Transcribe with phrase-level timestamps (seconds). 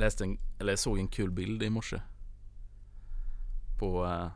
[0.00, 2.02] läste en, eller såg en kul bild i morse.
[3.78, 4.26] På eh,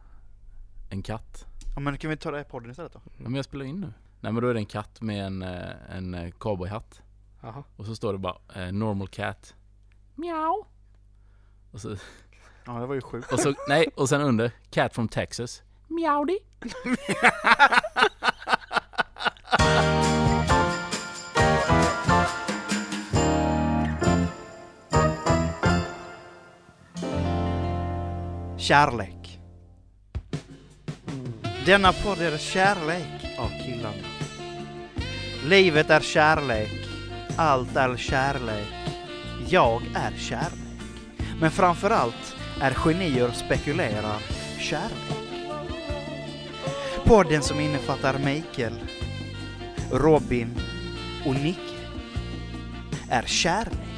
[0.91, 1.47] en katt.
[1.75, 3.01] Ja men kan vi ta det i podden istället då?
[3.05, 3.93] Ja, men jag spelar in nu.
[4.21, 7.03] Nej men då är det en katt med en, eh, en eh, cowboyhatt.
[7.41, 7.65] Jaha.
[7.77, 9.55] Och så står det bara eh, normal cat.
[10.15, 10.65] Miau.
[11.71, 11.97] Och så,
[12.67, 13.33] Ja det var ju sjukt.
[13.33, 15.63] och så, nej, och sen under cat from Texas.
[15.89, 16.39] Miaudi.
[28.65, 29.41] Kärlek.
[31.67, 34.09] Denna podd är kärlek av killarna.
[35.45, 36.73] Livet är kärlek.
[37.37, 38.69] Allt är kärlek.
[39.49, 40.81] Jag är kärlek.
[41.41, 44.21] Men framförallt är genier spekulerar
[44.59, 45.49] kärlek.
[47.05, 48.81] Podden som innefattar Mikael,
[49.91, 50.55] Robin
[51.27, 51.77] och Nicke
[53.11, 53.89] är kärlek.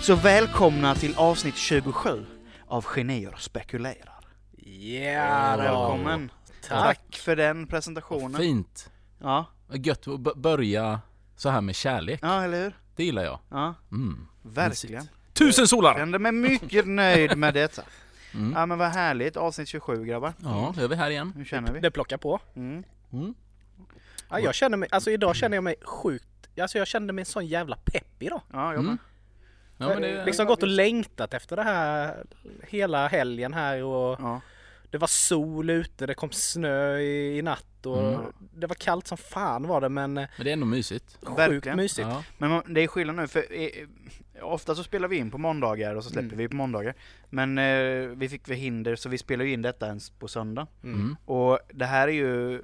[0.00, 2.26] Så välkomna till avsnitt 27
[2.70, 4.20] av Genier spekulerar.
[4.56, 5.62] Ja, då.
[5.62, 6.30] Välkommen!
[6.68, 6.82] Tack.
[6.82, 8.40] Tack för den presentationen.
[8.40, 8.90] Fint.
[9.18, 11.00] Ja, Vad Gött att börja
[11.36, 12.18] så här med kärlek.
[12.22, 12.72] ja eller hur?
[12.96, 13.38] Det gillar jag.
[13.48, 14.26] Ja, Mm.
[14.42, 15.08] verkligen.
[15.32, 15.94] Tusen solar!
[15.94, 17.82] Kände mig mycket nöjd med detta.
[18.34, 18.52] Mm.
[18.56, 20.32] Ja men vad härligt, avsnitt 27 grabbar.
[20.42, 21.32] Ja, då är vi här igen.
[21.36, 21.80] Hur känner vi?
[21.80, 22.40] Det plockar på.
[22.56, 22.84] Mm.
[23.12, 23.34] Mm.
[24.30, 27.46] Ja, jag känner mig, alltså idag känner jag mig sjukt, alltså jag kände mig sån
[27.46, 28.40] jävla pepp idag.
[28.52, 28.98] Ja, jag Mm.
[29.80, 32.16] Ja, men det, liksom gått och längtat efter det här
[32.68, 34.40] hela helgen här och Ja.
[34.90, 38.20] det var sol ute, det kom snö i, i natt och Mm.
[38.54, 41.18] det var kallt som fan var det men eh, men det är ändå mysigt.
[41.22, 42.08] sjukt mysigt.
[42.08, 42.22] Ja.
[42.38, 43.70] Men det är skillnad nu för eh,
[44.42, 46.38] ofta så spelar vi in på måndagar och så släpper Mm.
[46.38, 46.94] vi på måndagar.
[47.30, 50.66] Men eh, vi fick förhinder så vi spelar ju in detta ens på söndag.
[50.84, 51.16] Mm.
[51.24, 52.62] Och det här är ju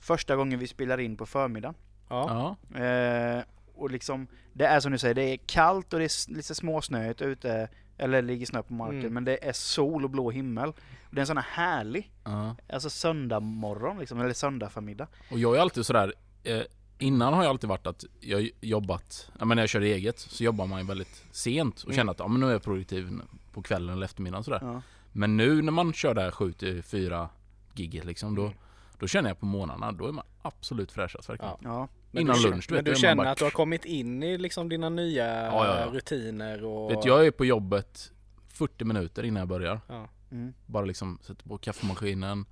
[0.00, 1.74] första gången vi spelar in på förmiddagen.
[2.08, 2.56] Ja.
[2.74, 2.80] Ja.
[2.84, 3.42] Eh,
[3.78, 7.22] och liksom, det är som du säger, det är kallt och det är lite småsnöigt
[7.22, 9.14] ute, eller ligger snö på marken, Mm.
[9.14, 10.68] men det är sol och blå himmel.
[10.68, 12.56] Och det är en sån här härlig, ja.
[12.72, 15.06] alltså söndag morgon liksom, eller söndag förmiddag.
[15.30, 16.62] Och jag är alltid sådär, eh,
[16.98, 20.44] innan har jag alltid varit att jag jobbat, ja men när jag kör eget så
[20.44, 21.96] jobbar man ju väldigt sent och Mm.
[21.96, 23.20] känner att ja men nu är jag produktiv
[23.52, 24.60] på kvällen eller eftermiddagen sådär.
[24.62, 24.82] Ja.
[25.12, 27.28] Men nu när man kör det här 7 till 4
[27.74, 28.54] gigget liksom, då, Mm.
[28.98, 31.54] då känner jag på morgnarna, då är man absolut fräschast verkligen.
[31.62, 31.88] Ja.
[32.18, 33.84] Men Innan du, känner- lunch, du Men vet, du känner bara- att du har kommit
[33.84, 35.86] in i liksom dina nya Ja, ja, ja.
[35.92, 36.90] rutiner och...
[36.90, 38.12] Vet, jag är på jobbet
[38.48, 39.80] 40 minuter innan jag börjar.
[39.88, 40.08] Ja.
[40.30, 40.54] Mm.
[40.66, 42.46] Bara liksom sätter på kaffemaskinen,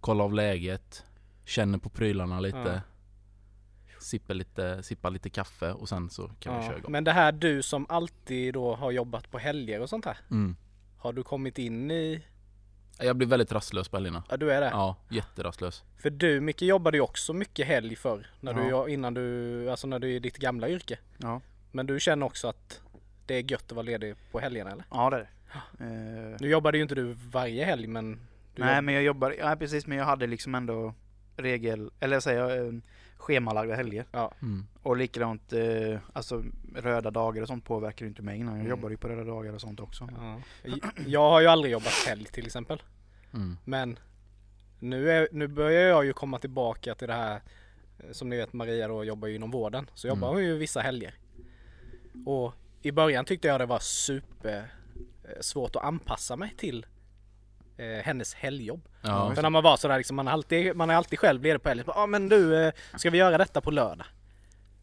[0.00, 1.04] kollar av läget,
[1.44, 2.82] känner på prylarna lite.
[4.00, 6.92] Sippar lite, sippar lite kaffe och sen så kan vi köra igång.
[6.92, 10.16] Men det här du som alltid då har jobbat på helger och sånt här.
[10.30, 10.56] Mm.
[10.98, 12.22] Har du kommit in i...
[13.02, 14.22] Jag blir väldigt rastlös på helgerna.
[14.28, 14.66] Ja du är det?
[14.72, 15.82] Ja, jätterastlös.
[15.98, 18.26] För du Micke jobbade ju också mycket helg förr.
[18.40, 18.88] När du, Ja.
[18.88, 20.98] innan du, alltså när du är i ditt gamla yrke.
[21.18, 21.40] Ja.
[21.72, 22.80] Men du känner också att
[23.26, 24.84] det är gött att vara ledig på helgerna eller?
[24.90, 25.28] ja, det är det.
[26.32, 28.20] Eh, Nu jobbade ju inte du varje helg men...
[28.56, 30.94] Nej jobb- men jag jobbar, ja precis men jag hade liksom ändå
[31.36, 32.72] regel, eller jag säger eh,
[33.20, 34.04] schemalagda helger.
[34.12, 34.32] Ja.
[34.42, 34.66] Mm.
[34.82, 36.44] Och likadant, eh, alltså
[36.74, 38.52] röda dagar och sånt påverkar inte mig innan.
[38.54, 38.70] Jag Mm.
[38.70, 40.08] jobbade ju på röda dagar och sånt också.
[40.16, 40.40] ja.
[41.06, 42.82] Jag har ju aldrig jobbat helg till exempel.
[43.34, 43.56] Mm.
[43.64, 43.98] Men
[44.78, 47.40] nu, är, nu börjar jag ju komma tillbaka till det här
[47.98, 50.34] eh, Som ni vet Maria då jobbar ju inom vården Så jobbar Mm.
[50.40, 51.14] hon ju vissa helger
[52.26, 54.72] Och i början tyckte jag det var super
[55.24, 56.86] eh, svårt att anpassa mig till
[57.80, 58.88] eh, hennes helgjobb.
[59.02, 59.34] Ja.
[59.34, 61.68] För när man var sådär liksom, man, har alltid, man är alltid själv ledig på
[61.68, 61.84] helgen.
[61.88, 64.06] Ja ah, men du, eh, ska vi göra detta på lördag?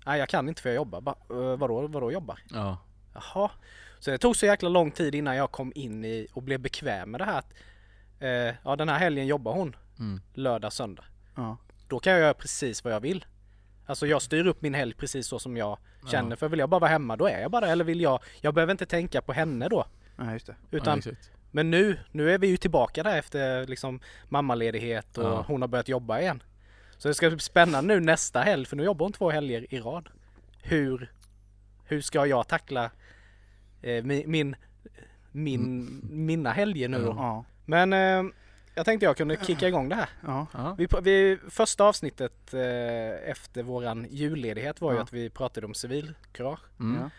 [0.06, 1.02] Nej jag kan inte för jag jobbar.
[1.02, 2.40] Bara, eh, vadå, vadå jobbar?
[2.53, 2.78] ja.
[3.13, 3.52] Jaha.
[4.00, 7.12] Så det tog så jäkla lång tid innan jag kom in i och blev bekväm
[7.12, 7.53] med det här att
[8.19, 10.22] eh, Ja den här helgen jobbar hon Mm.
[10.34, 11.03] lördag, söndag.
[11.35, 11.58] Ja.
[11.88, 13.25] Då kan jag göra precis vad jag vill.
[13.85, 15.78] Alltså jag styr upp min helg precis så som jag
[16.12, 16.29] känner.
[16.29, 16.35] Ja.
[16.35, 17.68] För vill jag bara vara hemma då är jag bara.
[17.68, 19.85] Eller vill jag, jag behöver inte tänka på henne då.
[20.16, 20.56] Nej just det.
[20.72, 21.12] Utan, ja.
[21.52, 24.00] Men nu, nu är vi ju tillbaka där efter liksom
[24.30, 25.46] mammaledighet och Ja.
[25.47, 26.44] hon har börjat jobba igen.
[26.97, 29.80] Så det ska bli spännande nu nästa helg för nu jobbar hon två helger i
[29.80, 30.09] rad.
[30.63, 31.12] Hur,
[31.85, 32.91] hur ska jag tackla
[33.82, 34.55] eh, min, min,
[35.32, 37.14] min, mina helger nu då?
[37.17, 37.46] Ja.
[37.66, 38.34] Men eh,
[38.76, 40.09] jag tänkte jag kunde kicka igång det här.
[40.26, 40.76] Ja.
[40.78, 46.59] Vi, vi, första avsnittet eh, efter våran julledighet var ju att vi pratade om civilkurage.
[46.79, 47.02] Mm.
[47.02, 47.09] Ja.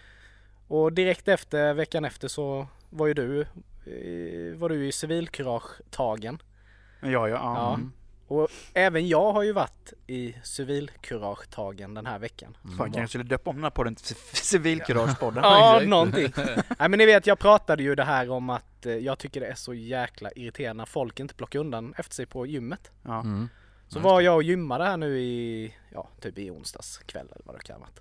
[0.69, 3.47] Och direkt efter, veckan efter så var ju du,
[4.57, 6.43] var du i civilkurage-tagen.
[7.01, 7.75] Ja, ja, ja.
[7.75, 7.93] Mm.
[8.29, 12.57] Och även jag har ju varit i civilkurage-tagen den här veckan.
[12.63, 15.45] Fan, kanske jag skulle döpa om den här podden till Civilkuragepodden.
[15.45, 16.33] Ja, någonting.
[16.79, 19.47] Nej men ni vet, jag pratade ju det här om att eh, jag tycker det
[19.47, 22.91] är så jäkla irriterande när folk inte plockar undan efter sig på gymmet.
[23.03, 23.21] Ja.
[23.21, 23.49] Mm.
[23.89, 27.45] Så Ja, var jag och gymmade här nu i, ja, typ i onsdags kväll eller
[27.45, 28.01] vad det kan ha varit.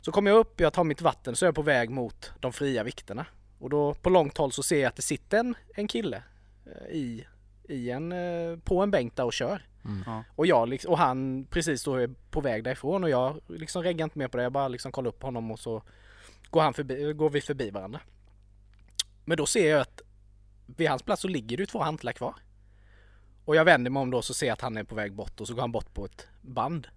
[0.00, 2.52] Så kommer jag upp, jag tar mitt vatten, så är jag på väg mot de
[2.52, 3.26] fria vikterna.
[3.58, 6.22] Och då på långt håll så ser jag att det sitter en, en kille
[6.66, 7.26] eh, i,
[7.68, 9.62] i en, eh, på en bänk där och kör.
[9.84, 10.02] Mm.
[10.06, 10.24] Ja.
[10.34, 14.18] Och, jag, och han precis då är på väg därifrån och jag liksom reggar inte
[14.18, 14.42] mer på det.
[14.42, 15.82] Jag bara liksom kollar upp honom och så
[16.50, 18.00] går, han förbi, går vi förbi varandra.
[19.24, 20.02] Men då ser jag att
[20.66, 22.34] vid hans plats så ligger det två hantlar kvar.
[23.44, 25.40] Och jag vänder mig om då så ser jag att han är på väg bort
[25.40, 26.88] och så går han bort på ett band.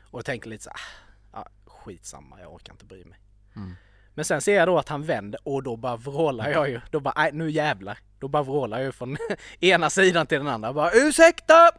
[0.00, 3.18] Och jag tänker lite så här, ah, skitsamma, jag orkar inte bry mig.
[3.56, 3.74] Mm.
[4.14, 6.80] Men sen ser jag då att han vänder och då bara vrålar jag ju.
[6.90, 7.98] Då bara, nej nu jävlar.
[8.18, 9.16] Då bara vrålar jag ju från
[9.60, 10.72] ena sidan till den andra.
[10.72, 11.70] Bara, ursäkta!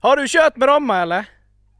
[0.00, 1.24] Har du kört med dem eller?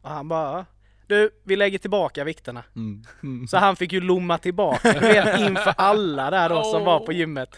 [0.03, 0.67] Och han bara,
[1.07, 2.63] du vi lägger tillbaka vikterna.
[2.77, 3.05] Mm.
[3.23, 3.49] Mm.
[3.49, 7.49] Så han fick ju lomma tillbaka redan inför alla där då som var på gymmet.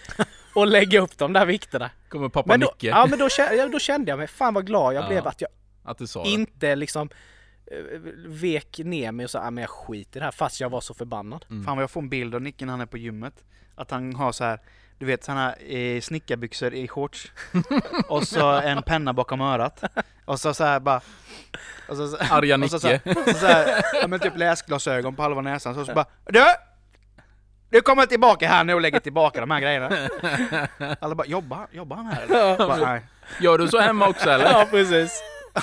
[0.55, 1.91] Och lägga upp de där vikterna.
[2.09, 3.29] Kommer pappa Men då, Nicke ja, men då,
[3.73, 5.09] då kände jag mig, fan vad glad jag Ja.
[5.09, 5.51] blev att jag
[5.85, 6.29] att sa det.
[6.29, 7.11] inte liksom
[8.27, 10.81] vek ner mig och sa, ah, men jag skiter i det här fast jag var
[10.81, 11.45] så förbannad.
[11.51, 11.65] Mm.
[11.65, 13.35] Fan vad jag får en bild av Nicken när han är på gymmet.
[13.75, 14.61] Att han har så här,
[14.99, 17.33] du vet såna här eh, snickarbyxor i shorts.
[18.09, 19.85] och så en penna bakom örat.
[20.25, 21.01] Och så så här bara...
[21.89, 23.11] Och så, så, Arga och så, så, Nicke.
[23.11, 25.75] och så, så här, ja, men typ läsglasögon på halva näsan.
[25.75, 26.45] Så, så bara Du!
[27.71, 30.09] Du kommer tillbaka här nu och lägger tillbaka de här grejerna.
[31.01, 32.57] Alla bara, jobbar, jobbar han här eller?
[32.59, 33.03] Bara, nej.
[33.41, 34.45] Gör du så hemma också eller?
[34.45, 35.23] Ja precis.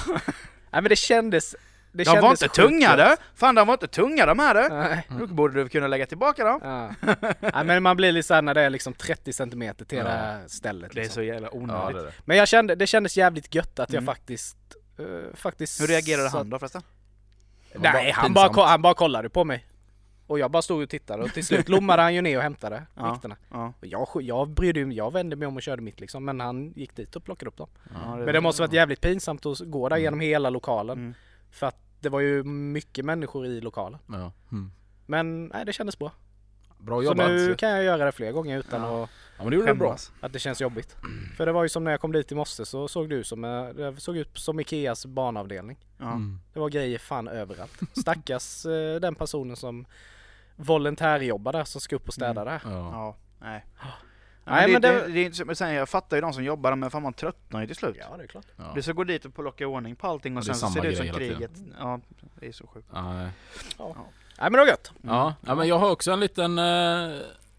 [0.72, 1.56] Nej men det kändes...
[1.98, 3.16] Det De var kändes inte tunga du!
[3.36, 4.76] Fan de var inte tunga de här du!
[4.76, 5.08] Nej.
[5.10, 6.60] Nu borde du kunna lägga tillbaka dem.
[6.64, 6.90] Ja.
[7.54, 10.10] Nej men man blir lite såhär när det är liksom 30 centimeter till det Ja.
[10.10, 10.92] här stället.
[10.94, 11.14] Det är Liksom.
[11.16, 11.96] så jävla Ja, onödigt.
[11.96, 12.14] det är det.
[12.26, 14.16] Men jag kände, det kändes jävligt gött att jag Mm.
[14.16, 14.58] faktiskt...
[15.00, 15.06] eh,
[15.36, 16.82] faktiskt Hur reagerade han då förresten?
[17.74, 19.66] Det Nej, bara han bara, han bara kollade på mig.
[20.28, 22.84] Och jag bara stod och tittade och till slut lommade han ju ner och hämtade
[22.96, 23.12] Ja.
[23.14, 23.36] vikterna.
[23.52, 23.74] Ja.
[23.80, 26.26] Och jag, jag brydde mig, jag vände mig om och körde mitt liksom.
[26.26, 27.70] Men han gick dit och plockade upp dem.
[27.94, 30.98] Ja, Men det måste varit jävligt pinsamt att gå där genom hela lokalen.
[30.98, 31.14] Mm.
[31.52, 34.00] För att det var ju mycket människor i lokalen.
[34.08, 34.32] Ja.
[34.52, 34.72] Mm.
[35.06, 36.12] Men nej, det kändes bra.
[36.78, 37.28] Bra Så jobbat.
[37.30, 39.04] nu kan jag göra det fler gånger utan Ja.
[39.04, 39.98] att, Ja men det gjorde du bra.
[40.22, 40.96] Att det känns jobbigt.
[41.38, 43.44] För det var ju som när jag kom dit i morse så såg du som,
[43.44, 45.78] eh, det såg ut som Ikeas barnavdelning.
[45.98, 46.12] Ja.
[46.12, 46.40] Mm.
[46.54, 47.80] Det var grejer fan överallt.
[47.94, 49.86] Stackars eh, den personen som
[50.56, 52.62] volontärjobbar där som ska upp och städa där.
[52.66, 52.70] Ja.
[52.72, 53.66] Ja, nej.
[54.48, 56.22] Nej, Nej, men det, det- det, det är inte så, men sen, jag fattar ju
[56.22, 57.96] de som jobbar men fan man tröttnar ju till slut.
[58.00, 58.46] Ja, det är klart.
[58.58, 58.72] Ja.
[58.76, 60.88] Det ska gå dit och plocka ordning på allting och Ja, sen så ser det
[60.88, 61.52] ut som kriget.
[61.80, 62.00] Ja,
[62.40, 62.88] det är så sjukt.
[62.94, 63.30] Ja, nej.
[63.78, 63.94] Nej
[64.40, 64.92] men det var gött.
[65.02, 66.58] Ja, ja, men jag har också en liten...
[66.58, 66.64] eh,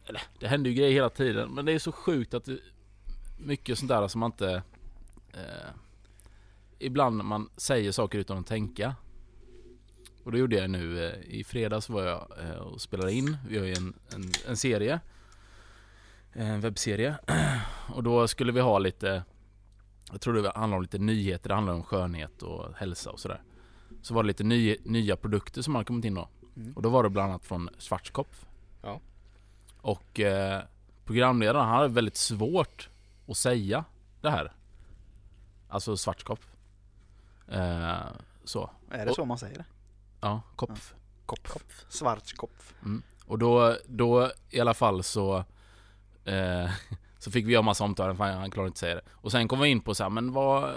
[0.06, 1.50] Eller, det händer ju grejer hela tiden.
[1.54, 2.58] Men det är så sjukt att det,
[3.38, 4.62] mycket sånt där som man inte...
[5.32, 5.70] Eh,
[6.78, 8.94] ibland man säger saker utan att tänka.
[10.24, 11.06] Och det gjorde jag nu.
[11.06, 13.36] Eh, I fredags var jag eh, och spelade in.
[13.48, 15.00] Vi har ju en, en, en serie.
[16.32, 17.16] En webbserie.
[17.94, 19.24] Och då skulle vi ha lite...
[20.12, 21.48] Jag tror det handlar om lite nyheter.
[21.48, 23.42] Det handlar om skönhet och hälsa och sådär.
[24.02, 26.28] Så var det lite ny, nya produkter som hade kommit in då.
[26.56, 26.72] Mm.
[26.72, 28.46] Och då var det bland annat från Schwarzkopf.
[28.82, 29.00] Ja.
[29.80, 30.62] Och eh,
[31.04, 32.88] programledaren han hade väldigt svårt
[33.28, 33.84] att säga
[34.20, 34.52] det här.
[35.68, 36.48] Alltså Schwarzkopf.
[37.48, 37.96] Eh,
[38.44, 38.70] så.
[38.90, 39.64] Är det Och- så man säger det?
[40.20, 40.94] Ja, Kopf.
[41.26, 41.84] Kopf.
[41.90, 42.74] Schwarzkopf.
[43.26, 45.44] Och då, då i alla fall så
[46.28, 46.70] eh,
[47.18, 49.02] Så fick vi göra massa omtal, fan han klarade inte säga det.
[49.10, 50.74] Och sen kom vi in på så här, men vad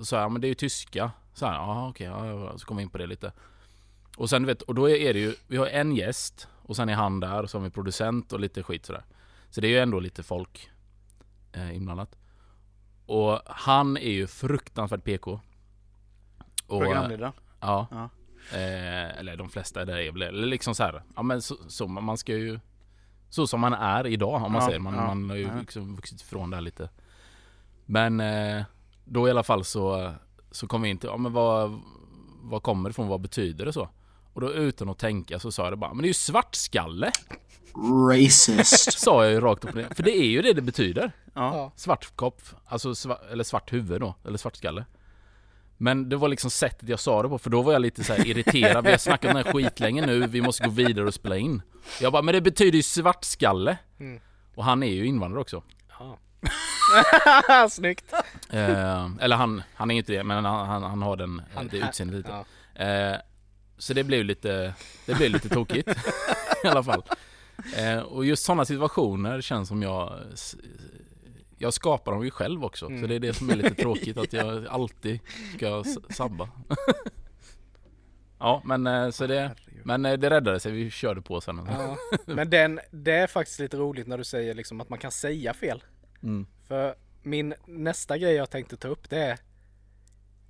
[0.00, 1.10] Så här, men det är ju tyska.
[1.34, 3.32] Så här, ja okej, ja, så kom vi in på det lite.
[4.16, 6.88] Och sen du vet, och då är det ju, vi har en gäst och sen
[6.88, 9.04] är han där har vi producent och lite skit sådär.
[9.50, 10.70] Så det är ju ändå lite folk
[11.52, 12.16] eh, inblandat.
[13.06, 15.40] Och han är ju fruktansvärt PK.
[16.66, 17.32] Och, Programledare.
[17.60, 17.86] Ja.
[17.90, 18.08] Ja.
[18.52, 21.02] Eh, eller de flesta är det är väl eller liksom så här.
[21.16, 22.60] Ja men så, så man ska ju
[23.34, 24.78] Så som man är idag om man Ja, säger.
[24.78, 26.88] Man, ja, man har ju liksom vuxit ifrån det här lite.
[27.86, 28.64] Men eh,
[29.04, 30.12] då i alla fall så
[30.50, 31.80] Så kom vi in till, ja men vad
[32.42, 33.08] Vad kommer det ifrån?
[33.08, 33.88] Vad betyder det så?
[34.32, 37.12] Och då utan att tänka så sa jag det bara, men det är ju svartskalle!
[38.10, 38.98] Racist.
[38.98, 39.88] Sa jag ju rakt upp och ner.
[39.94, 41.12] För det är ju det det betyder.
[41.34, 41.72] Ja.
[41.76, 44.84] Svartkopf, alltså sva, eller svart huvud då, eller svartskalle.
[45.76, 48.12] Men det var liksom sättet jag sa det på, för då var jag lite så
[48.12, 48.84] här irriterad.
[48.84, 51.62] Vi har snackat om den här skitlänge nu, vi måste gå vidare och spela in.
[52.00, 53.78] Jag bara, men det betyder ju svartskalle.
[54.00, 54.20] Mm.
[54.54, 55.62] Och han är ju invandrare också.
[55.98, 56.18] Ja.
[57.70, 58.12] Snyggt.
[58.50, 61.76] Eh, eller han, han är inte det, men han, han, han har den, Han- det
[61.76, 62.44] utseendet lite.
[62.74, 62.84] Ja.
[62.84, 63.16] Eh,
[63.78, 64.74] så det blev lite,
[65.06, 65.88] det blev lite tokigt
[66.64, 67.02] i alla fall.
[67.76, 70.12] Eh, och just sådana situationer känns som jag
[71.58, 73.08] jag skapar dem ju själv också, så Mm.
[73.08, 75.20] det är det som är lite tråkigt att jag alltid
[75.56, 76.48] ska sabba.
[78.38, 81.66] ja, men eh, så det, men eh, det räddade sig, vi körde på sen.
[81.70, 81.96] Ja.
[82.34, 85.54] Men den, det är faktiskt lite roligt när du säger liksom att man kan säga
[85.54, 85.84] fel.
[86.22, 86.46] Mm.
[86.68, 89.38] För min nästa grej jag tänkte ta upp det är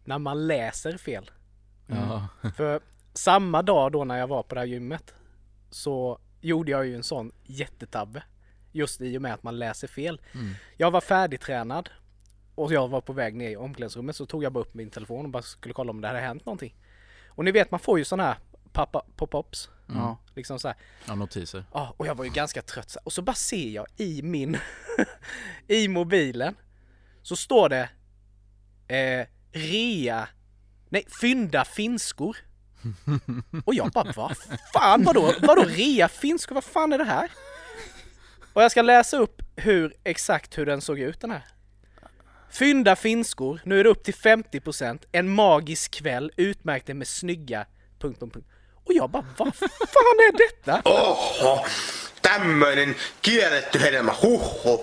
[0.04, 1.30] när man läser fel.
[1.87, 2.28] Ja.
[2.56, 2.80] För
[3.14, 5.14] samma dag då när jag var på det här gymmet
[5.70, 8.23] så gjorde jag ju en sån jättetabbe.
[8.76, 10.20] Just i och med att man läser fel.
[10.32, 10.54] Mm.
[10.76, 11.90] Jag var färdigtränad
[12.54, 15.24] och jag var på väg ner i omklädningsrummet så tog jag bara upp min telefon
[15.24, 16.74] och bara skulle kolla om det hade hänt någonting.
[17.28, 18.36] Och ni vet man får ju sådana här
[18.72, 19.68] pop- pop-ups.
[19.88, 20.00] Mm.
[20.00, 20.18] Ja.
[20.34, 20.76] Liksom så här.
[21.06, 21.64] Ja, notiser.
[21.72, 24.58] Ja, och jag var ju ganska trött och så bara ser jag i min
[25.68, 26.54] i mobilen
[27.22, 27.88] så står det
[28.96, 30.28] eh, rea
[30.88, 32.36] nej fynda finskor
[33.64, 34.36] och jag bara vad
[34.72, 37.30] fan vadå vadå rea finskor vad fan är det här?
[38.54, 41.44] Och jag ska läsa upp hur exakt hur den såg ut den här.
[42.50, 47.66] Fynda finskor, nu är det upp till 50% En magisk kväll, utmärkte med snygga...
[47.99, 48.49] Punkt, punkt, punkt.
[48.84, 50.82] Och jag bara, vad fan är detta?
[50.90, 51.64] Oho,
[52.20, 54.12] tämmöinen kielletty hedelmä.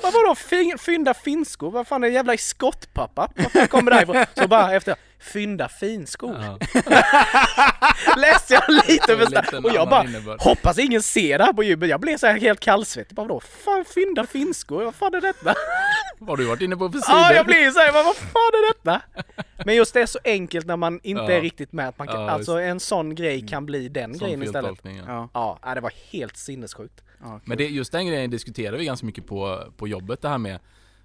[0.01, 0.36] Vad vadå
[0.78, 1.72] fynda finskor?
[1.72, 3.32] Vad fan är det jävla skottpappa?
[3.54, 4.25] Fan kommer det här ifrån?
[4.36, 6.36] Så bara efter, fynda finskor.
[6.42, 6.58] Ja.
[8.18, 10.42] Läste jag lite Det är för lite snabbt en och jag bara innebörd.
[10.42, 11.90] hoppas ingen ser det här på gymmet.
[11.90, 13.16] Jag blev så här helt kallsvettig.
[13.16, 13.40] Bara vadå?
[13.40, 14.84] Fan fynda finskor?
[14.84, 15.54] Vad fan är detta?
[16.20, 17.20] Vad har du varit inne på för sidor?
[17.20, 19.01] Ja, jag blir så här, vad fan är detta?
[19.66, 21.32] Men just det är så enkelt när man inte Ja.
[21.32, 21.88] är riktigt med.
[21.88, 24.80] Att man kan, Ja, alltså en sån grej kan bli den Sån grejen istället.
[25.08, 25.30] ja.
[25.34, 25.74] Ja.
[25.75, 27.04] Det var helt sinnessjukt.
[27.22, 27.40] Ja, kul.
[27.46, 30.60] Men det, just den grejen diskuterar vi ganska mycket på, på jobbet det här med,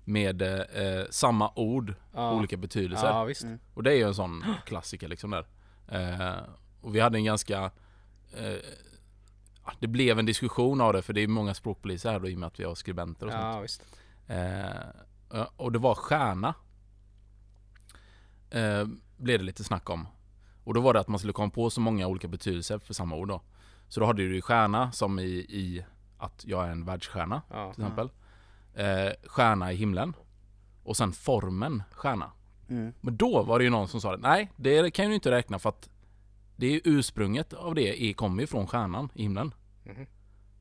[0.09, 2.33] med eh, samma ord, Ja.
[2.33, 3.07] olika betydelser.
[3.07, 3.45] Ja, visst.
[3.75, 5.47] Och det är ju en sån klassiker liksom där.
[5.89, 6.37] Eh,
[6.81, 7.71] och vi hade en ganska
[8.37, 8.57] eh,
[9.65, 12.35] ja, Det blev en diskussion av det för det är många språkpoliser här då i
[12.35, 13.45] och med att vi har skribenter och sånt.
[13.45, 13.83] Ja, visst.
[14.27, 16.55] Eh, och det var stjärna.
[18.51, 18.85] Eh,
[19.17, 20.07] blev det lite snack om.
[20.65, 23.17] Och då var det att man skulle komma på så många olika betydelser för samma
[23.17, 23.43] ord då.
[23.89, 25.85] Så då hade du ju stjärna som i, i
[26.19, 27.73] att jag är en världsstjärna Ja.
[27.75, 28.09] till exempel.
[28.77, 30.13] Eh, stjärna i himlen.
[30.83, 32.33] Och sen formen stjärna.
[32.69, 32.93] Mm.
[33.01, 35.59] Men då var det ju någon som sa att nej, det kan ju inte räkna
[35.59, 35.89] för att
[36.57, 39.55] det är ursprunget av det är, kommer ju från stjärnan i himlen.
[39.85, 40.07] Mhm.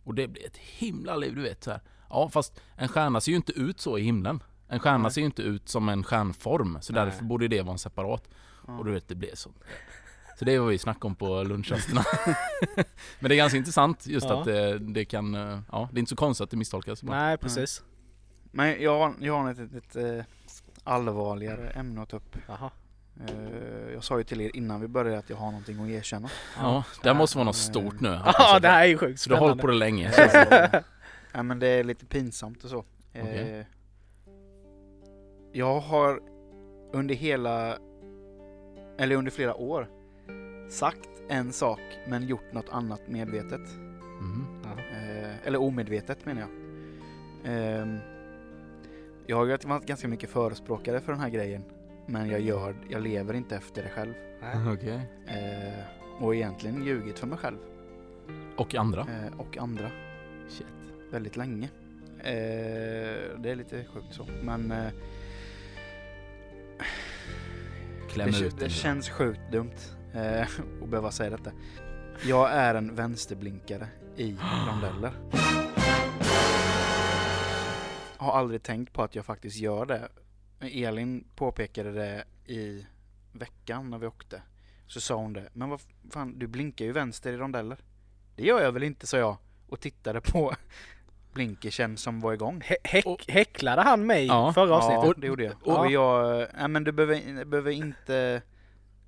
[0.04, 1.82] Och det blir ett himla liv, du vet så här.
[2.10, 4.44] Ja, fast en stjärna ser ju inte ut så i himlen.
[4.68, 5.12] En stjärna Nej.
[5.12, 7.06] ser ju inte ut som en stjärnform, så Nej.
[7.06, 8.30] därför borde det vara en separat.
[8.68, 8.78] Ja.
[8.78, 9.50] Och du vet, det blev så.
[10.40, 12.04] Så det vad vi snackade om på lunchrasterna.
[13.20, 14.40] Men det är ganska intressant just Ja.
[14.40, 17.04] att det, det kan, eh, ja, det är inte så konstigt att det misstolkas.
[17.04, 17.20] bara.
[17.20, 17.84] Nej, precis.
[18.56, 20.24] Men jag har, jag har ett, ett, ett eh,
[20.84, 22.38] allvarligare ämne att ta upp.
[22.48, 22.72] Jaha.
[23.28, 26.30] Eh, Jag sa ju till er innan vi började att jag har någonting att erkänna.
[26.58, 28.10] Ja, det här måste vara något stort nu.
[28.26, 29.62] Ja, det här är ju sjukt Så du har hållit spännande.
[29.62, 30.84] på det länge.
[31.34, 32.86] Ja men det är lite pinsamt och så.
[33.14, 33.68] Eh, Okej.
[35.52, 36.20] Jag har
[36.94, 37.78] under hela,
[38.98, 39.90] eller under flera år,
[40.70, 43.62] sagt en sak men gjort något annat medvetet.
[44.22, 44.46] Mhm.
[44.94, 46.50] Eh, eller omedvetet menar jag.
[47.54, 47.98] Ehm,
[49.28, 51.64] jag har ju varit ganska mycket förespråkare för den här grejen.
[52.08, 54.14] Men jag gör, jag lever inte efter det själv.
[54.74, 55.00] Okej.
[55.28, 57.58] Eh, och egentligen ljugit för mig själv
[58.58, 59.02] Och andra?
[59.02, 59.90] eh, och andra
[60.50, 60.68] Shit.
[61.12, 61.70] väldigt länge.
[62.20, 64.26] Eh, det är lite sjukt så.
[64.44, 64.88] Men eh,
[68.10, 69.72] Klämmer det, ut det känns sjukt dumt
[70.14, 70.42] eh,
[70.84, 71.52] att behöva säga detta.
[72.24, 74.36] Jag är en vänsterblinkare i
[74.70, 75.12] rondeller.
[78.26, 80.10] Har aldrig tänkt på att jag faktiskt gör det.
[80.60, 82.86] Elin påpekade det i
[83.32, 84.42] veckan när vi åkte.
[84.88, 85.50] Så sa hon det.
[85.54, 87.78] Men vad fan, du blinkar ju vänster i rondeller.
[88.36, 89.38] Det gör jag väl inte, sa jag.
[89.68, 90.56] Och tittade på
[91.34, 92.62] blinkersen som var igång.
[92.66, 94.54] Hä- häck, häcklade han mig Ja.
[94.54, 95.22] förra Ja, avsnittet?
[95.22, 95.54] det gjorde jag.
[95.66, 95.80] Ja.
[95.80, 98.42] Och jag, nej men du behöver, behöver inte,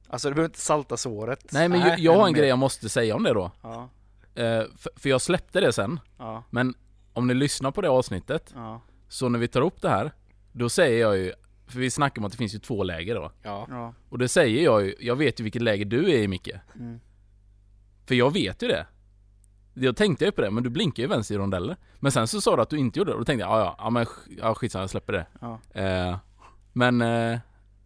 [0.08, 1.52] alltså du behöver inte salta såret.
[1.52, 3.52] Nej men jag, jag har en grej jag måste säga om det då.
[3.62, 3.90] Ja,
[4.36, 6.00] Eh, för, för jag släppte det sen.
[6.18, 6.74] ja, Men
[7.14, 10.12] om ni lyssnar på det avsnittet, ja, så när vi tar upp det här,
[10.52, 11.34] då säger jag ju,
[11.68, 13.32] för vi snackar om att det finns ju två läger då.
[13.44, 13.68] Ja.
[13.70, 13.94] ja.
[14.10, 16.50] Och det säger jag ju, jag vet ju vilket läge du är i Micke.
[16.76, 17.00] Mm.
[18.06, 18.88] För jag vet ju det.
[19.74, 21.78] Jag tänkte ju på det, men du blinkar ju vänster i rondeller.
[22.00, 23.60] Men sen så sa du att du inte gjorde det, och då tänkte jag, ja
[23.60, 24.06] ja, ja men
[24.38, 25.26] ja, skitsamma, jag släpper det.
[25.42, 25.60] Ja.
[25.82, 26.18] Eh,
[26.74, 27.40] men eh,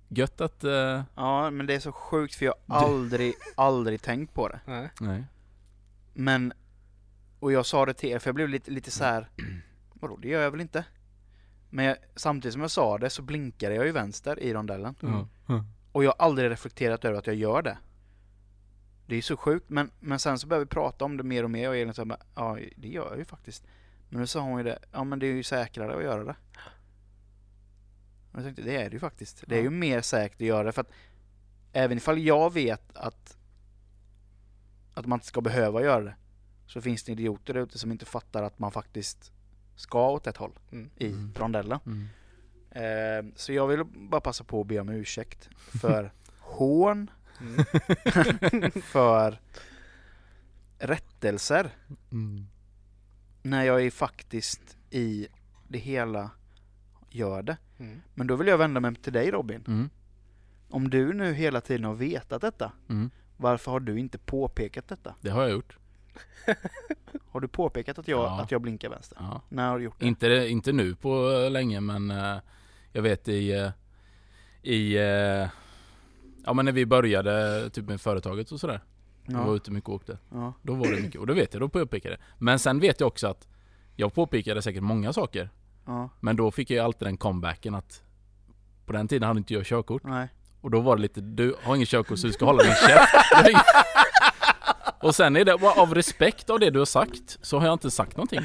[0.07, 4.33] gött att, eh, ja, men det är så sjukt för jag har aldrig, aldrig tänkt
[4.33, 4.59] på det.
[4.65, 4.89] Nej.
[4.99, 5.23] nej.
[6.13, 6.53] Men,
[7.39, 9.29] och jag sa det till er för jag blev lite, lite så här.
[9.93, 10.85] vadå det gör jag väl inte?
[11.73, 14.95] Men jag, samtidigt som jag sa det så blinkade jag ju vänster i rondellen.
[14.99, 15.27] Ja.
[15.47, 15.65] Ja.
[15.91, 17.77] Och jag har aldrig reflekterat över att jag gör det.
[19.05, 21.43] Det är ju så sjukt, men, men sen så började vi prata om det mer
[21.43, 23.63] och mer och Elin sa "Men, ja det gör jag ju faktiskt.
[24.09, 26.35] Men nu sa hon ju det, ja men det är ju säkrare att göra det.
[28.31, 29.43] Och jag tänkte, det är det ju faktiskt.
[29.47, 30.91] Det är ju mer säkert att göra det för att
[31.73, 33.37] även ifall jag vet att
[34.93, 36.15] att man inte ska behöva göra det
[36.67, 39.31] så finns det idioter där ute som inte fattar att man faktiskt
[39.81, 40.89] ska åt ett håll Mm.
[40.97, 41.33] i Mm.
[41.35, 41.79] rondellen.
[41.85, 42.07] Mm.
[42.71, 45.49] Eh, så jag vill bara passa på att be om ursäkt
[45.81, 47.11] för hån
[48.83, 49.39] för
[50.77, 51.69] rättelser
[52.11, 52.45] Mm.
[53.43, 55.27] när jag är faktiskt i
[55.67, 56.29] det hela
[57.09, 57.57] gör det.
[57.79, 58.01] Mm.
[58.15, 59.63] Men då vill jag vända mig till dig Robin.
[59.67, 59.89] Mm.
[60.69, 63.09] Om du nu hela tiden har vetat detta, Mm.
[63.37, 65.15] varför har du inte påpekat detta?
[65.21, 65.77] Det har jag gjort.
[67.31, 68.41] Har du påpekat att jag, Ja.
[68.41, 69.17] att jag blinkar vänster?
[69.21, 69.41] Ja.
[69.49, 70.05] När har du gjort det?
[70.05, 72.37] Inte, inte nu på eh, länge men eh,
[72.91, 73.69] jag vet i, eh,
[74.71, 74.97] i
[76.45, 78.81] Ja men när vi började typ med företaget och sådär.
[79.25, 79.55] Vi var Ja.
[79.55, 80.17] ute mycket och åkte.
[80.31, 80.53] Ja.
[80.61, 82.25] Då var det mycket och då vet jag, då påpekade jag det.
[82.37, 83.47] Men sen vet jag också att
[83.95, 85.49] jag påpekade säkert många saker.
[85.85, 86.09] Ja.
[86.19, 88.03] Men då fick jag alltid den comebacken att
[88.85, 90.03] på den tiden hade inte jag körkort.
[90.03, 90.27] Nej.
[90.61, 93.13] Och då var det lite, du har ingen körkort så du ska hålla din käft.
[95.01, 97.91] Och sen är det, av respekt av det du har sagt, så har jag inte
[97.91, 98.41] sagt någonting.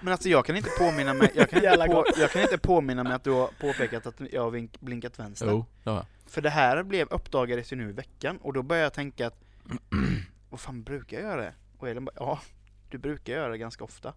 [0.00, 3.02] Men alltså jag kan inte påminna mig, jag kan inte, på, jag kan inte påminna
[3.02, 5.46] mig att du har påpekat att jag har vink, blinkat vänster.
[5.50, 6.06] Jo, det har jag.
[6.26, 9.40] För det här blev uppdagades ju nu i veckan och då började jag tänka att
[10.50, 11.54] vad fan brukar jag göra det?
[11.78, 12.40] Och Elin bara, ja,
[12.90, 14.12] du brukar göra det ganska ofta.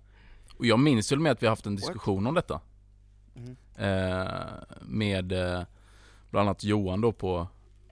[0.58, 2.62] Och jag minns väl med att vi har haft en diskussion om detta.
[3.36, 3.56] Mm.
[3.76, 4.32] Eh,
[4.82, 5.64] med eh,
[6.30, 7.48] bland annat Johan då på,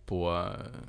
[0.06, 0.80] på eh,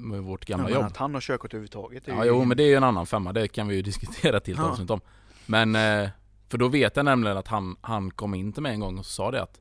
[0.00, 0.84] med vårt Ja, gamla men jobb.
[0.86, 3.32] att han har körkort överhuvudtaget Ja, ju jo men det är ju en annan femma,
[3.32, 4.64] det kan vi ju diskutera till Ja.
[4.70, 5.00] avsnitt om.
[5.46, 6.08] Men, eh,
[6.48, 9.06] för då vet jag nämligen att han, han kom in till mig en gång och
[9.06, 9.60] sa det att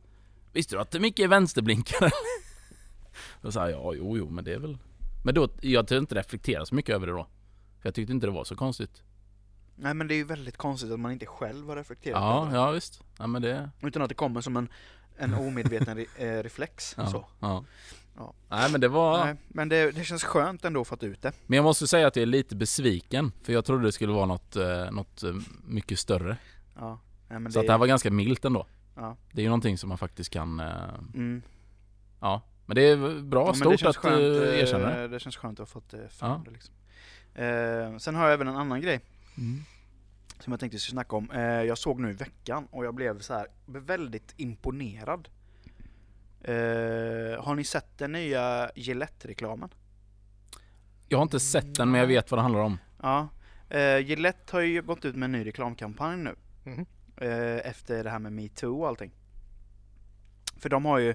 [0.54, 2.10] Visste du att Micke är vänsterblinkare?
[3.42, 4.78] Då sa jag ja, jo, jo, men det är väl
[5.24, 7.24] Men då, jag tror inte reflektera så mycket över det då.
[7.82, 9.04] För jag tyckte inte det var så konstigt.
[9.76, 12.52] Nej men det är ju väldigt konstigt att man inte själv har reflekterat Ja, över
[12.52, 12.58] det.
[12.58, 13.02] ja visst.
[13.18, 14.70] Ja men det, Utan att det kommer som en,
[15.18, 16.94] en omedveten re, eh, reflex.
[16.98, 17.08] ja.
[17.08, 17.26] Så.
[17.40, 17.64] ja.
[18.20, 18.34] Ja.
[18.50, 21.32] Nej men det var Nej, men det, det känns skönt ändå att få ut det.
[21.48, 23.32] Men jag måste säga att jag är lite besviken.
[23.44, 25.34] För jag trodde det skulle vara något, eh, något eh,
[25.68, 26.38] mycket större.
[26.76, 27.00] Ja.
[27.30, 28.66] Nej, men Så att det här var ganska milt ändå.
[28.96, 29.16] Ja.
[29.32, 30.68] Det är ju någonting som man faktiskt kan, eh,
[31.14, 31.42] Mm.
[32.20, 32.42] ja.
[32.66, 34.22] Men det är bra, Ja, det stort att skönt,
[34.54, 35.08] erkänna det.
[35.08, 36.42] Det känns skönt att ha fått det fram Ja.
[36.46, 36.74] det liksom.
[37.94, 39.00] eh, Sen har jag även en annan grej
[39.38, 39.64] Mm.
[40.40, 41.32] som jag tänkte snacka om.
[41.32, 45.28] Eh, jag såg nu i veckan och jag blev så här väldigt imponerad.
[46.42, 49.70] Eh, har ni sett den nya Gillette-reklamen?
[51.08, 52.78] Jag har inte sett den men jag vet vad det handlar om.
[53.02, 53.30] Ja.
[53.70, 56.36] Eh, Gillette har ju gått ut med en ny reklamkampanj nu.
[56.64, 56.86] Mhm.
[57.18, 59.12] Eh, efter det här med metoo och allting.
[60.58, 61.10] För de har ju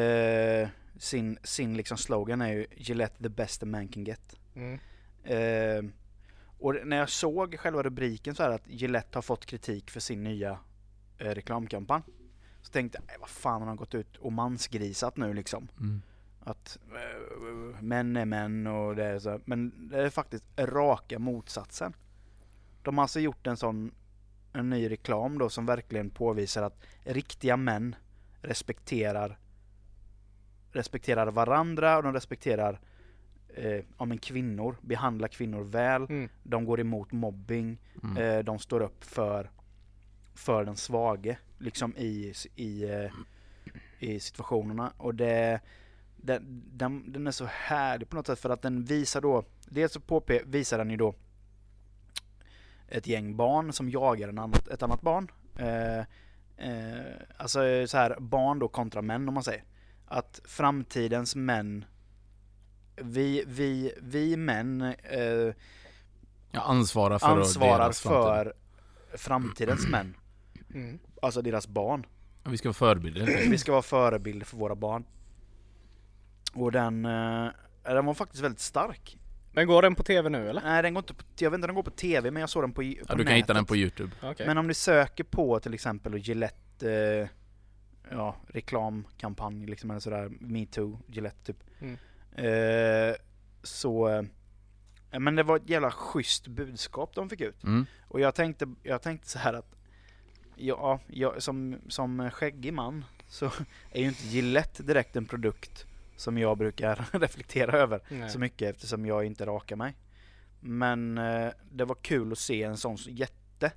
[0.00, 4.36] eh, sin, sin liksom slogan är ju Gillette the best a man can get.
[4.54, 4.78] Mm.
[5.24, 5.90] Eh,
[6.58, 10.24] och när jag såg själva rubriken så här att Gillette har fått kritik för sin
[10.24, 10.58] nya
[11.18, 12.02] reklamkampanj.
[12.62, 15.68] Så tänkte jag, "Nej, vad fan har de gått ut och mansgrisat nu liksom?
[15.80, 16.02] Mm.
[16.40, 19.40] Att eh, män är män och det är så.
[19.44, 21.92] Men det är faktiskt raka motsatsen.
[22.82, 23.90] De har alltså gjort en sån
[24.52, 27.94] en ny reklam då som verkligen påvisar att riktiga män
[28.42, 29.38] respekterar
[30.72, 32.80] respekterar varandra och de respekterar
[33.54, 36.28] eh, ja, men kvinnor, behandlar kvinnor väl, Mm.
[36.42, 38.16] de går emot mobbing, Mm.
[38.16, 39.50] eh, de står upp för,
[40.34, 43.10] för den svage liksom i, i, eh,
[43.98, 45.60] i situationerna och det
[46.16, 49.92] den, den, den är så härlig på något sätt för att den visar då Dels
[49.92, 51.14] så påpe, visar den ju då
[52.88, 55.30] ett gäng barn som jagar en annat, ett annat barn.
[55.56, 55.98] Eh,
[56.68, 59.64] eh, alltså så här barn då kontra män om man säger.
[60.06, 61.84] Att framtidens män
[62.96, 65.54] vi, vi, vi män eh,
[66.50, 68.52] Jag ansvarar för ansvarar för
[69.16, 70.16] framtidens män.
[70.74, 70.98] Mm.
[71.22, 72.06] Alltså deras barn.
[72.44, 73.26] Vi ska vara förebilder.
[73.50, 75.04] Vi ska vara förebilder för våra barn.
[76.54, 77.48] Och den, eh,
[77.82, 79.18] den var faktiskt väldigt stark.
[79.52, 80.62] Men går den på tv nu eller?
[80.62, 82.50] Nej den går inte på, jag vet inte om den går på tv men jag
[82.50, 84.10] såg den på, på Ja, du kan hitta den på youtube.
[84.22, 84.46] Okej.
[84.46, 87.28] Men om du söker på till exempel Gillette eh,
[88.10, 91.64] ja, reklamkampanj liksom eller sådär, metoo, Gillette typ.
[91.80, 91.96] Mm.
[92.32, 93.14] Eh,
[93.62, 94.22] så, eh,
[95.18, 97.64] men det var ett jävla schysst budskap de fick ut.
[97.64, 97.86] Mm.
[98.08, 99.77] Och jag tänkte, jag tänkte så här att
[100.58, 103.44] ja, jag, som, som skäggig man så
[103.92, 108.30] är ju inte Gillette direkt en produkt som jag brukar reflektera över Nej.
[108.30, 109.94] så mycket eftersom jag inte rakar mig.
[110.60, 113.72] Men eh, det var kul att se en sån jätte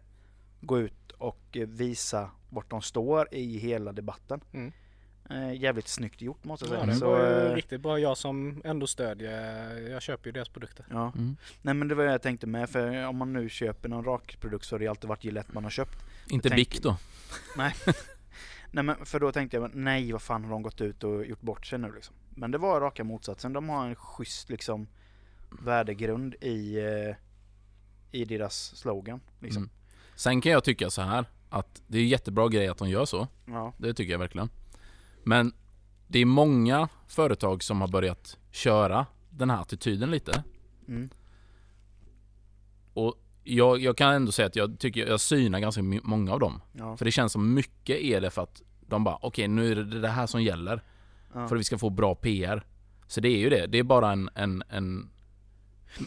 [0.62, 4.42] gå ut och eh, visa vart de står i hela debatten.
[4.54, 4.72] Mm.
[5.30, 6.94] Eh, jävligt snyggt gjort måste jag Ja, säga.
[6.94, 8.00] det så, var eh, riktigt bra.
[8.00, 10.86] Jag som ändå stödjer, jag köper ju deras produkter.
[10.90, 11.12] ja.
[11.16, 11.36] Mm.
[11.62, 14.66] Nej men det var det jag tänkte med, för om man nu köper någon rakprodukt
[14.66, 16.06] så har det alltid varit Gillette man har köpt.
[16.32, 16.98] Inte tänk- Bic då.
[18.72, 21.42] Nej men för då tänkte jag, nej vad fan har de gått ut och gjort
[21.42, 22.16] bort sig nu liksom.
[22.30, 24.88] Men det var raka motsatsen, de har en schysst liksom
[25.50, 27.16] värdegrund i, eh,
[28.12, 29.20] i deras slogan.
[29.40, 29.64] Liksom.
[29.64, 29.76] Mm.
[30.16, 33.28] Sen kan jag tycka så här att det är jättebra grej att de gör så.
[33.46, 33.74] Ja.
[33.78, 34.50] Det tycker jag verkligen.
[35.24, 35.54] Men
[36.08, 40.44] det är många företag som har börjat köra den här attityden lite.
[40.88, 41.10] Mm.
[42.94, 46.62] Och jag, jag kan ändå säga att jag tycker jag synar ganska många av dem.
[46.74, 46.98] Ja.
[46.98, 50.00] För det känns som mycket är det för att de bara okej nu är det
[50.02, 50.84] det här som gäller.
[51.34, 51.48] Ja.
[51.48, 52.64] För att vi ska få bra PR.
[53.08, 53.68] Så det är ju det.
[53.68, 54.30] Det är bara en...
[54.36, 55.10] en, en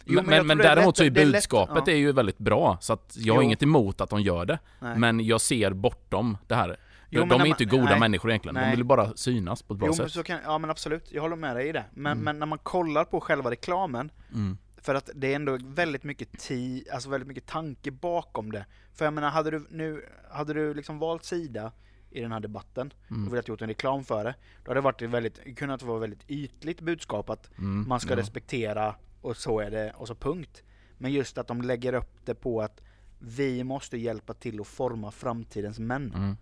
[0.05, 1.92] Jo, men, men men, är däremot så är lätt- det är lätt- budskapet ja.
[1.92, 2.79] är ju väldigt bra.
[2.81, 3.47] Så att jag har Jo.
[3.47, 4.59] inget emot att de gör det.
[4.81, 4.99] Nej.
[4.99, 6.77] Men jag ser bortom det här.
[7.11, 8.01] Jo, de är man- inte goda nej.
[8.01, 8.55] människor egentligen.
[8.55, 8.70] Nej.
[8.70, 10.12] De vill bara synas på ett bra sätt.
[10.12, 11.85] så kan, ja men absolut, jag håller med dig i det.
[11.94, 12.25] Men, Mm.
[12.25, 14.59] men när man kollar på själva reklamen, Mm.
[14.85, 18.66] För att det är ändå väldigt mycket tid, alltså väldigt mycket tanke bakom det.
[18.94, 21.73] För jag menar, hade du nu, hade du liksom valt sida
[22.11, 23.27] i den här debatten Mm.
[23.27, 25.99] och velat gjort en reklam för det, då hade det varit ett väldigt, kunnat vara
[25.99, 27.88] väldigt ytligt budskap att Mm.
[27.88, 28.16] man ska ja.
[28.16, 30.62] respektera och så är det, och så punkt.
[30.99, 32.81] Men just att de lägger upp det på att
[33.18, 36.12] vi måste hjälpa till att forma framtidens män.
[36.16, 36.37] Mm.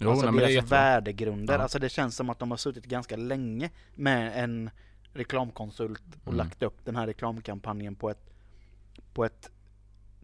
[0.00, 1.54] Jo, alltså nej, men det är deras värdegrunder.
[1.54, 1.60] Ja.
[1.62, 4.70] Alltså det känns som att de har suttit ganska länge med en
[5.12, 6.36] reklamkonsult och Mm.
[6.46, 8.30] lagt upp den här reklamkampanjen på ett,
[9.14, 9.50] på ett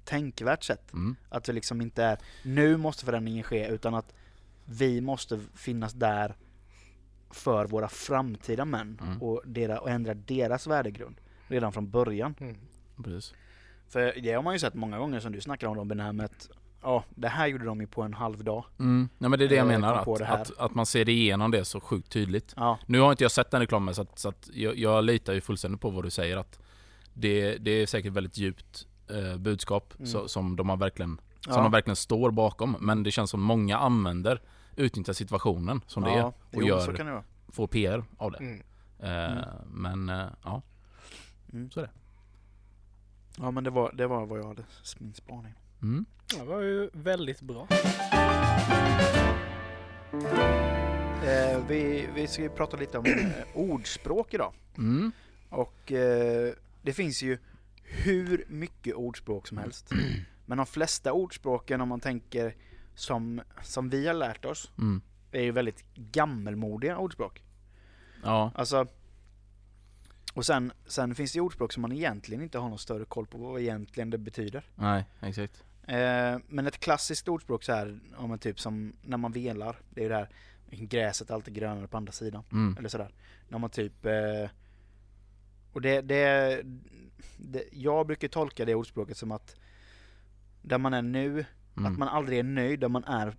[0.05, 0.93] tänkvärt sätt.
[0.93, 1.17] Mm.
[1.29, 4.15] Att det liksom inte är nu måste förändringen ske utan att
[4.65, 6.37] vi måste finnas där
[7.31, 9.23] för våra framtida män Mm.
[9.23, 12.35] och, dera, och ändra deras värdegrund redan från början.
[12.41, 12.57] Mm.
[13.05, 13.35] Precis.
[13.89, 16.13] För det har man ju sett många gånger som du snackar om Robin, det här
[16.13, 16.51] med att
[16.83, 18.65] ja, det här gjorde de ju på en halv dag.
[18.79, 19.09] Mm.
[19.19, 21.65] Nej men det är det jag Eh, menar, att, att, att man ser igenom det
[21.65, 22.55] så sjukt tydligt.
[22.57, 25.33] Ja, Nu har inte jag sett den reklamen så att, så att jag, jag litar
[25.33, 26.59] ju fullständigt på vad du säger att
[27.15, 30.07] det, det är säkert väldigt djupt eh, budskap Mm.
[30.07, 31.63] så, som de har verkligen som Ja.
[31.63, 32.77] de verkligen står bakom.
[32.81, 34.41] Men det känns som många använder
[34.77, 38.39] utnyttjar situationen som det är och jo, gör, det får PR av det.
[38.39, 38.61] Mm.
[38.99, 39.45] Eh, Mm.
[39.67, 40.63] Men eh, ja,
[41.53, 41.71] Mm.
[41.71, 41.91] så är det.
[43.39, 44.63] Ja men det var, det var vad jag hade,
[44.99, 45.53] min spaning.
[46.37, 47.69] Det var ju väldigt bra.
[51.25, 54.53] Eh, vi, vi ska ju prata lite om eh, ordspråk idag.
[54.79, 55.13] Mm.
[55.49, 57.39] Och eh, det finns ju
[57.83, 59.91] hur mycket ordspråk som helst.
[60.47, 62.55] Men de flesta ordspråken om man tänker
[62.95, 65.01] som, som vi har lärt oss Mm.
[65.33, 67.43] är ju väldigt gammelmodiga ordspråk.
[68.25, 68.87] Ja, Alltså
[70.35, 73.39] och sen, sen finns det ordspråk som man egentligen inte har någon större koll på
[73.39, 74.65] vad egentligen det betyder.
[74.75, 75.65] nej exakt.
[75.89, 80.01] Eh, men ett klassiskt ordspråk så här, om man typ som när man velar, det
[80.01, 80.29] är ju det här
[80.71, 82.43] gräset är alltid grönare på andra sidan.
[82.53, 82.77] Mm.
[82.79, 83.15] Eller sådär.
[83.49, 84.07] När man typ...
[84.07, 84.51] Eh,
[85.73, 86.63] och det, det,
[87.37, 87.65] det...
[87.73, 89.57] Jag brukar tolka det ordspråket som att
[90.63, 91.45] där man är nu,
[91.77, 91.93] Mm.
[91.93, 93.37] att man aldrig är nöjd där man är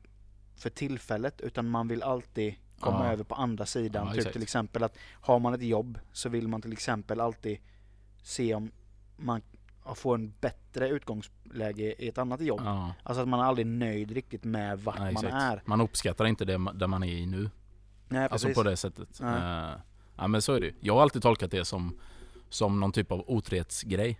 [0.55, 3.11] för tillfället utan man vill alltid komma Ja.
[3.13, 4.05] över på andra sidan.
[4.05, 4.33] Ja, typ exakt.
[4.33, 7.59] till exempel att har man ett jobb så vill man till exempel alltid
[8.23, 8.71] se om
[9.17, 9.41] man
[9.97, 12.61] får en bättre utgångsläge i ett annat jobb.
[12.63, 15.43] Ja, Alltså att man är aldrig nöjd riktigt med vart nej, man exakt.
[15.43, 15.61] är.
[15.65, 17.49] Man uppskattar inte det där man är i nu.
[18.09, 18.57] Nej, Alltså precis.
[18.57, 19.09] på det sättet.
[19.21, 19.63] Nej.
[19.63, 19.71] Eh,
[20.17, 20.71] ja men så är det.
[20.79, 21.99] Jag har alltid tolkat det som,
[22.49, 24.19] som någon typ av otrohetsgrej.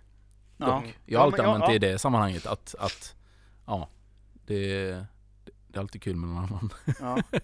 [0.56, 0.66] Ja.
[0.66, 0.84] dock.
[1.06, 3.14] Jag har Ja, alltid men använt det i det sammanhanget att, att
[3.66, 3.88] ja,
[4.46, 4.56] det,
[5.68, 6.70] det är alltid kul med någon annan.
[7.00, 7.22] Ja.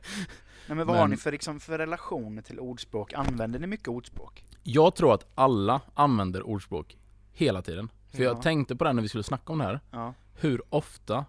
[0.68, 3.12] Nej, men vad har Men- ni för, liksom, för relationer till ordspråk?
[3.12, 4.44] Använder ni mycket ordspråk?
[4.62, 6.96] Jag tror att alla använder ordspråk
[7.32, 7.88] hela tiden.
[8.16, 8.30] För Ja.
[8.30, 9.80] jag tänkte på det när vi skulle snacka om det här.
[9.90, 10.14] Ja.
[10.34, 11.24] Hur ofta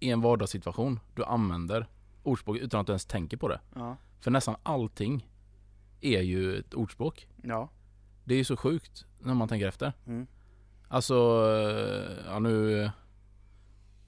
[0.00, 1.86] i en vardagssituation du använder
[2.22, 3.60] ordspråk utan att du ens tänker på det.
[3.74, 3.96] Ja.
[4.20, 5.28] För nästan allting
[6.00, 7.28] är ju ett ordspråk.
[7.42, 7.68] Ja.
[8.24, 9.92] Det är ju så sjukt när man tänker efter.
[10.06, 10.26] Mm.
[10.88, 12.90] Alltså, eh, ja nu,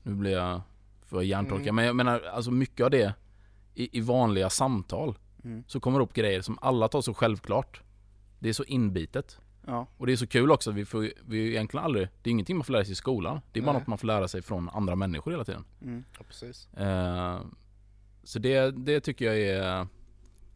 [0.02, 0.60] nu blir jag
[1.06, 1.62] för hjärntorkad.
[1.62, 1.74] Mm.
[1.76, 3.14] Men jag menar, alltså mycket av det
[3.74, 5.64] i, i vanliga samtal Mm.
[5.66, 7.82] så kommer det upp grejer som alla tar så självklart.
[8.38, 9.40] Det är så inbitet.
[9.68, 9.86] Ja.
[9.96, 12.64] Och det är så kul också, vi får vi egentligen aldrig, det är ingenting man
[12.64, 13.40] får lära sig i skolan.
[13.52, 13.80] Det är bara Nej.
[13.80, 15.64] något man får lära sig från andra människor hela tiden.
[15.82, 16.04] Mm.
[16.18, 16.68] Ja, precis.
[16.74, 17.40] Eh,
[18.22, 19.86] så det, det tycker jag är,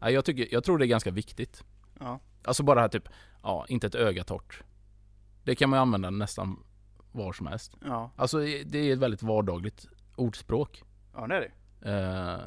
[0.01, 1.65] nej, jag, tycker, jag tror det är ganska viktigt.
[2.01, 2.21] Ja.
[2.45, 3.09] Alltså bara det här typ,
[3.43, 4.63] ja, inte ett öga torrt.
[5.45, 6.65] Det kan man ju använda nästan
[7.13, 7.77] var som helst.
[7.85, 8.11] Ja.
[8.17, 10.83] Alltså det är ett väldigt vardagligt ordspråk.
[11.15, 11.91] Ja, det är det.
[11.91, 12.41] Eh,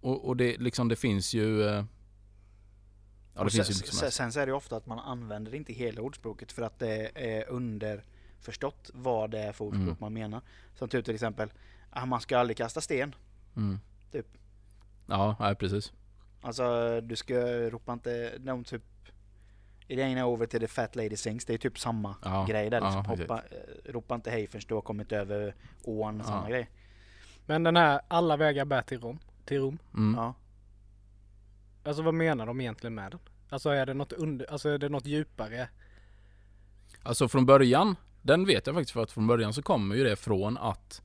[0.00, 1.62] och, och det, liksom, det finns ju...
[3.34, 4.98] ja, det Och finns sen, ju mycket sen, sen så är det ofta att man
[4.98, 9.96] använder inte hela ordspråket för att det är underförstått vad det är för ordspråk Mm.
[10.00, 10.40] man menar.
[10.74, 11.52] Som typ till exempel,
[11.90, 13.14] ah, man ska aldrig kasta sten.
[13.56, 13.80] Mm.
[14.12, 14.26] typ.
[15.06, 15.92] Ja, nej, precis.
[16.40, 17.34] Alltså du ska
[17.70, 18.82] ropa inte, de typ
[19.88, 21.44] It ain't over till the fat lady sings.
[21.44, 23.04] Det är typ samma Ja, grej där liksom.
[23.06, 26.24] ja, Hoppa, eh, ropa inte hej förrän du har kommit över ån, Ja.
[26.24, 26.70] samma grej.
[27.46, 29.18] Men den här alla vägar bär till Rom.
[29.44, 29.78] Till Rom.
[29.94, 30.14] Mm.
[30.20, 30.34] Ja.
[31.84, 33.20] Alltså vad menar de egentligen med den?
[33.48, 35.68] Alltså är det något under, alltså är det något djupare?
[37.02, 40.16] Alltså från början, den vet jag faktiskt för att från början så kommer ju det
[40.16, 41.02] från att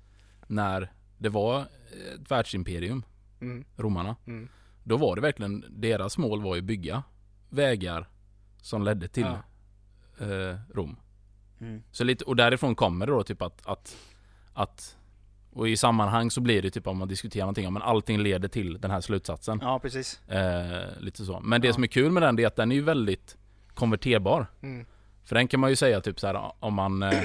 [0.48, 3.04] när det var ett världsimperium,
[3.42, 4.50] Mm, romarna, mm.
[4.84, 7.04] då var det verkligen, deras mål var ju bygga
[7.50, 8.08] vägar
[8.62, 9.28] som ledde till
[10.18, 10.26] Ja.
[10.26, 10.96] eh, Rom.
[11.60, 11.84] Mm.
[11.92, 13.98] Så lite, och därifrån kommer det då typ att, att,
[14.54, 14.97] att
[15.58, 18.82] och i sammanhang så blir det typ om man diskuterar någonting, men allting leder till
[18.82, 19.60] den här slutsatsen.
[19.62, 20.22] Ja, precis.
[20.30, 21.40] Eh, lite så.
[21.40, 21.74] Men det Ja.
[21.74, 23.38] som är kul med den det är att den är ju väldigt
[23.74, 24.48] konverterbar.
[24.62, 24.86] Mm.
[25.24, 27.24] För den kan man ju säga typ så här om man eh,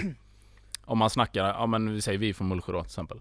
[0.84, 3.20] Om man snackar, ja men vi säger vi från Mullsjö då till exempel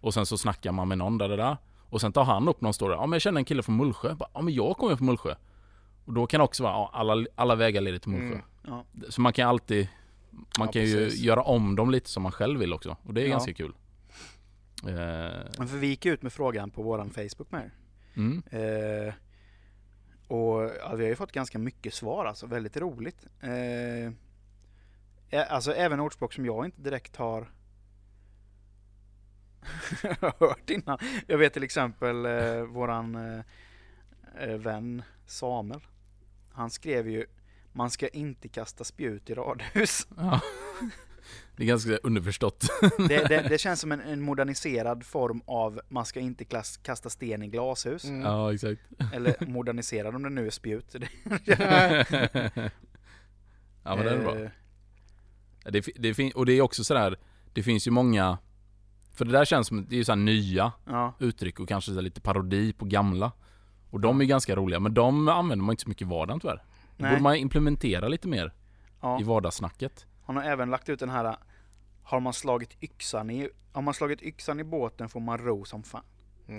[0.00, 1.56] Och sen så snackar man med någon där, där, där
[1.90, 4.14] Och sen tar han upp någon story, ja men jag känner en kille från Mullsjö
[4.34, 5.34] Ja men jag kommer från Mullsjö
[6.04, 8.44] Och då kan det också vara, ja, alla, alla vägar leder till Mullsjö Mm.
[8.66, 8.84] Ja.
[9.08, 9.88] Så man kan alltid
[10.30, 11.20] Man Ja, kan ju precis.
[11.20, 13.72] göra om dem lite som man själv vill också Och det är ganska kul
[15.58, 17.70] Men för vi gick ut med frågan på våran Facebook med.
[18.16, 19.14] mm, Eh,
[20.26, 23.26] och ja, vi har ju fått ganska mycket svar alltså, väldigt roligt.
[23.40, 24.12] Eh,
[25.30, 27.50] ä- alltså även ordspråk som jag inte direkt har
[30.38, 30.98] hört innan.
[31.26, 33.40] Jag vet till exempel eh, våran eh,
[34.40, 35.80] eh, vän Samuel.
[36.52, 37.26] Han skrev ju
[37.72, 40.06] man ska inte kasta spjut i radhus.
[40.16, 40.40] ja.
[41.60, 42.68] Det är ganska underförstått
[42.98, 47.10] Det, det, det känns som en, en moderniserad form av man ska inte klass, kasta
[47.10, 48.04] sten i glashus.
[48.04, 48.20] Mm.
[48.20, 48.80] Ja exakt
[49.12, 50.94] Eller moderniserad om det nu är spjut.
[53.82, 54.50] Ja men det är bra Eh,
[55.64, 57.16] Det, det, och det är också sådär,
[57.52, 58.38] det finns ju många
[59.14, 62.20] För det där känns som, det är ju såhär nya Ja, uttryck och kanske lite
[62.20, 63.32] parodi på gamla
[63.90, 66.62] Och de är ganska roliga, men de använder man inte så mycket i vardagen tyvärr
[66.96, 67.10] Nej.
[67.10, 68.52] borde man implementera lite mer
[69.00, 69.20] ja.
[69.20, 71.36] i vardagssnacket Han har även lagt ut den här
[72.10, 75.82] Har man slagit yxan i, har man slagit yxan i båten får man ro som
[75.82, 76.04] fan.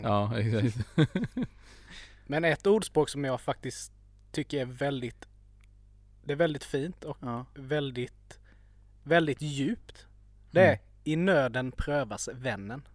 [0.03, 0.87] Ja, exakt
[2.27, 3.91] Men ett ordspråk som jag faktiskt
[4.31, 5.27] tycker är väldigt
[6.23, 7.45] Det är väldigt fint och Ja.
[7.55, 8.39] väldigt
[9.03, 10.05] Väldigt djupt.
[10.51, 12.87] Det är I nöden prövas vännen.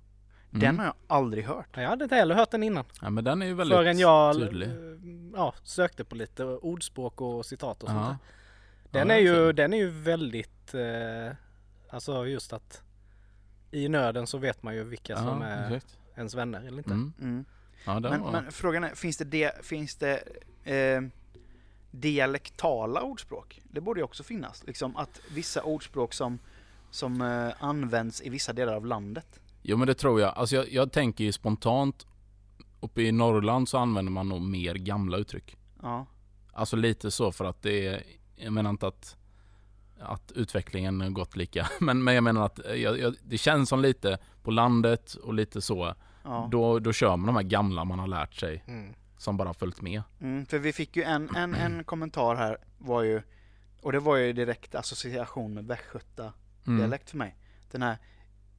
[0.51, 0.79] Den mm.
[0.79, 1.69] har jag aldrig hört.
[1.77, 2.85] Jag hade inte heller hört den innan.
[3.03, 4.75] Ja men den är ju väldigt Förrän jag tydlig eh,
[5.35, 8.07] ja, sökte på lite ordspråk och citat och sånt Ja.
[8.09, 8.17] där.
[8.91, 11.37] Den, Ja, är ju, den är ju väldigt eh,
[11.91, 12.83] Alltså just att
[13.71, 16.91] I nöden så vet man ju vilka som Ja, är exakt ens vänner eller inte.
[16.91, 17.13] mm.
[17.21, 17.45] Mm.
[17.85, 20.23] Ja Men, var men frågan är, finns det, de, finns det
[20.65, 21.01] eh,
[21.91, 23.63] dialektala ordspråk?
[23.71, 24.67] Det borde ju också finnas.
[24.67, 26.39] Liksom att vissa ordspråk som,
[26.91, 29.41] som eh, används i vissa delar av landet.
[29.63, 32.07] Jo men det tror jag, alltså jag, jag tänker ju spontant
[32.81, 36.07] Uppe i Norrland så använder man nog mer gamla uttryck Ja,
[36.53, 38.03] Alltså lite så för att det är,
[38.37, 39.17] jag menar inte att
[40.01, 43.81] att utvecklingen gått lika, men, men jag menar att eh, jag, jag, det känns som
[43.81, 46.49] lite på landet och lite så, ja.
[46.53, 48.95] då, då kör man de här gamla man har lärt sig Mm.
[49.19, 50.03] som bara följt med.
[50.21, 53.23] Mm, för vi fick ju en, en, en kommentar här, var ju,
[53.83, 56.33] och det var ju direkt association med västgöta
[56.67, 56.99] Mm.
[57.07, 57.37] för mig.
[57.71, 57.99] Den här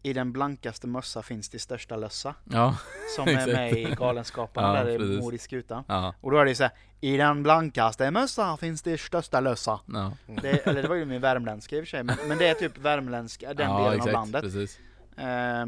[0.04, 2.36] I den blankaste mössa finns det största lössa.
[2.44, 2.78] Ja,
[3.16, 5.20] Som är med i Galenskaparna Ja, där i precis.
[5.20, 5.84] Mord i skutan.
[5.88, 9.80] ja, Och då är det så här, I den blankaste mössa finns det största lössa.
[9.86, 10.12] ja.
[10.42, 12.54] Det, eller det var ju min värmländska i och för sig, men, men det är
[12.54, 14.42] typ värmländska, den ja, delen exakt, av landet.
[14.42, 14.80] Precis.
[15.18, 15.66] Eh,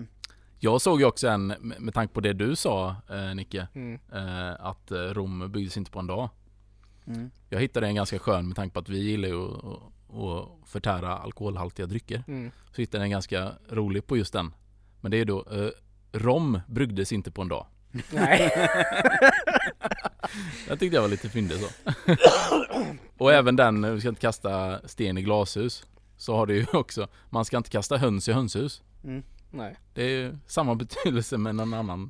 [0.59, 1.47] Jag såg ju också en,
[1.79, 3.99] med tanke på det du sa eh, Nicke, Mm.
[4.13, 6.29] eh, att eh, Rom byggdes inte på en dag.
[7.07, 10.15] mm, Jag hittade en ganska skön med tanke på att vi gillar ju att, att,
[10.63, 12.23] att förtära alkoholhaltiga drycker.
[12.27, 12.51] Mm.
[12.75, 14.53] Så hittade jag en ganska rolig på just den.
[15.01, 15.69] Men det är då, eh,
[16.11, 17.65] rom bryggdes inte på en dag.
[18.12, 18.52] Nej.
[20.67, 21.67] Jag tyckte jag var lite fyndig så.
[23.17, 25.86] Och även den, vi ska inte kasta sten i glashus.
[26.17, 28.84] Så har det ju också, man ska inte kasta höns i hönshus.
[29.04, 29.23] mm.
[29.52, 29.75] Nej.
[29.93, 32.10] Det är ju samma betydelse men en annan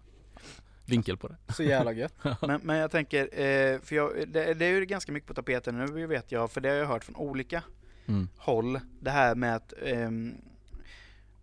[0.86, 1.36] vinkel på det.
[1.54, 2.14] Så jävla gött.
[2.42, 5.78] Men, men jag tänker, eh, för jag, det, det är ju ganska mycket på tapeten
[5.96, 7.64] nu vet jag, för det har jag hört från olika
[8.08, 8.30] Mm.
[8.38, 8.80] håll.
[9.02, 10.34] Det här med att ehm,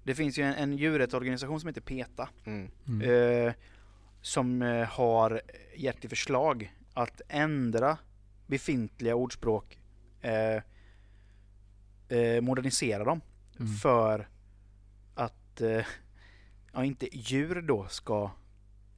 [0.03, 2.29] det finns ju en, en djurrättsorganisation som heter PETA.
[2.45, 2.71] Mm.
[2.89, 3.47] Mm.
[3.47, 3.53] eh,
[4.27, 5.41] som eh, har
[5.77, 7.99] gett i förslag att ändra
[8.47, 9.79] befintliga ordspråk,
[10.21, 10.63] eh,
[12.19, 13.21] eh, modernisera dem
[13.61, 13.73] Mm.
[13.77, 14.29] för
[15.15, 15.85] att eh,
[16.73, 18.31] ja, inte djur då ska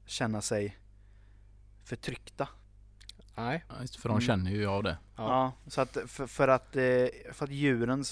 [0.06, 0.76] känna sig
[1.84, 2.48] förtryckta.
[3.36, 3.64] Nej.
[3.68, 4.20] Ja, just För de Mm.
[4.26, 4.98] känner ju av det.
[5.16, 5.22] Ja.
[5.64, 8.04] Ja, så att för, för att eh, för att djuren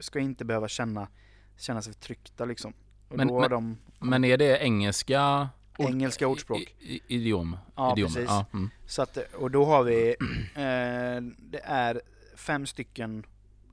[0.00, 1.08] ska inte behöva känna,
[1.56, 2.72] känna sig förtryckta liksom.
[3.08, 6.60] Men- men- de Men är det engelska ord- engelska ordspråk.
[6.80, 7.56] I, i, idiom?
[7.76, 8.14] Ja, idiomer?
[8.14, 8.28] precis.
[8.28, 8.70] Ja, mm.
[8.86, 10.08] Så att, och då har vi,
[10.54, 12.00] eh, det är
[12.36, 13.26] fem stycken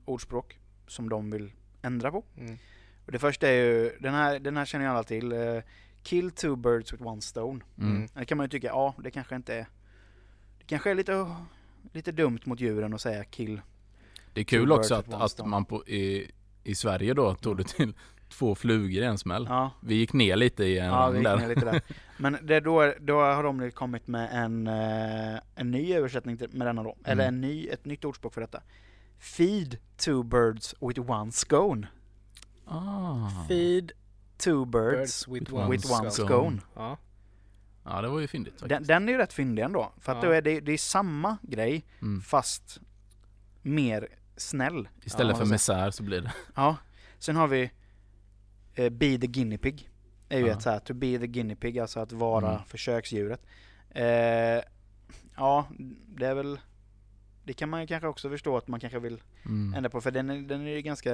[0.04, 2.24] ordspråk som de vill ändra på.
[2.38, 2.58] Mm.
[3.06, 5.62] Och det första är ju, den här, den här känner ju alla till, eh,
[6.02, 7.60] Kill two birds with one stone.
[7.78, 8.08] Mm.
[8.14, 9.66] Det kan man ju tycka, ja det kanske inte är,
[10.58, 11.36] det kanske är lite,
[11.92, 13.60] lite dumt mot djuren att säga kill.
[14.32, 16.30] Det är kul också att, att man på, i,
[16.64, 17.94] i Sverige då tog det till
[18.32, 19.46] två flugor i en smäll.
[19.48, 21.36] Ja, Vi gick ner lite i en ja vi gick där.
[21.36, 21.80] ner lite där.
[22.16, 26.66] Men det, då, då har de kommit med en, eh, en ny översättning till, med
[26.66, 27.34] denna då, eller Mm.
[27.34, 28.62] en ny, ett nytt ordspråk för detta.
[29.18, 31.86] Feed two birds with one scone.
[32.66, 33.28] Ah.
[33.48, 33.92] Feed
[34.38, 36.28] Two birds, birds with one one, with one scone.
[36.28, 36.60] scone.
[36.74, 36.98] Ja.
[37.84, 38.88] Ja, det var ju fyndigt Den, faktiskt.
[38.88, 39.92] den är ju rätt fyndig ändå.
[40.00, 40.28] För att Ja.
[40.28, 42.20] då är det, det är samma grej Mm.
[42.20, 42.80] fast
[43.62, 44.88] mer snäll.
[45.04, 46.32] Istället Ja, för misär så blir det...
[46.54, 46.76] Ja.
[47.18, 47.70] Sen har vi
[48.74, 49.88] eh, Be the guinea pig.
[50.28, 50.52] är ju Ja.
[50.52, 52.62] ett så här, to be the guinea pig, alltså att vara Mm.
[52.66, 53.46] försöksdjuret.
[53.90, 54.04] Eh,
[55.36, 55.66] ja,
[56.06, 56.60] det är väl...
[57.44, 59.74] Det kan man ju kanske också förstå att man kanske vill Mm.
[59.74, 61.10] ändra på, för den är, den är ju ganska...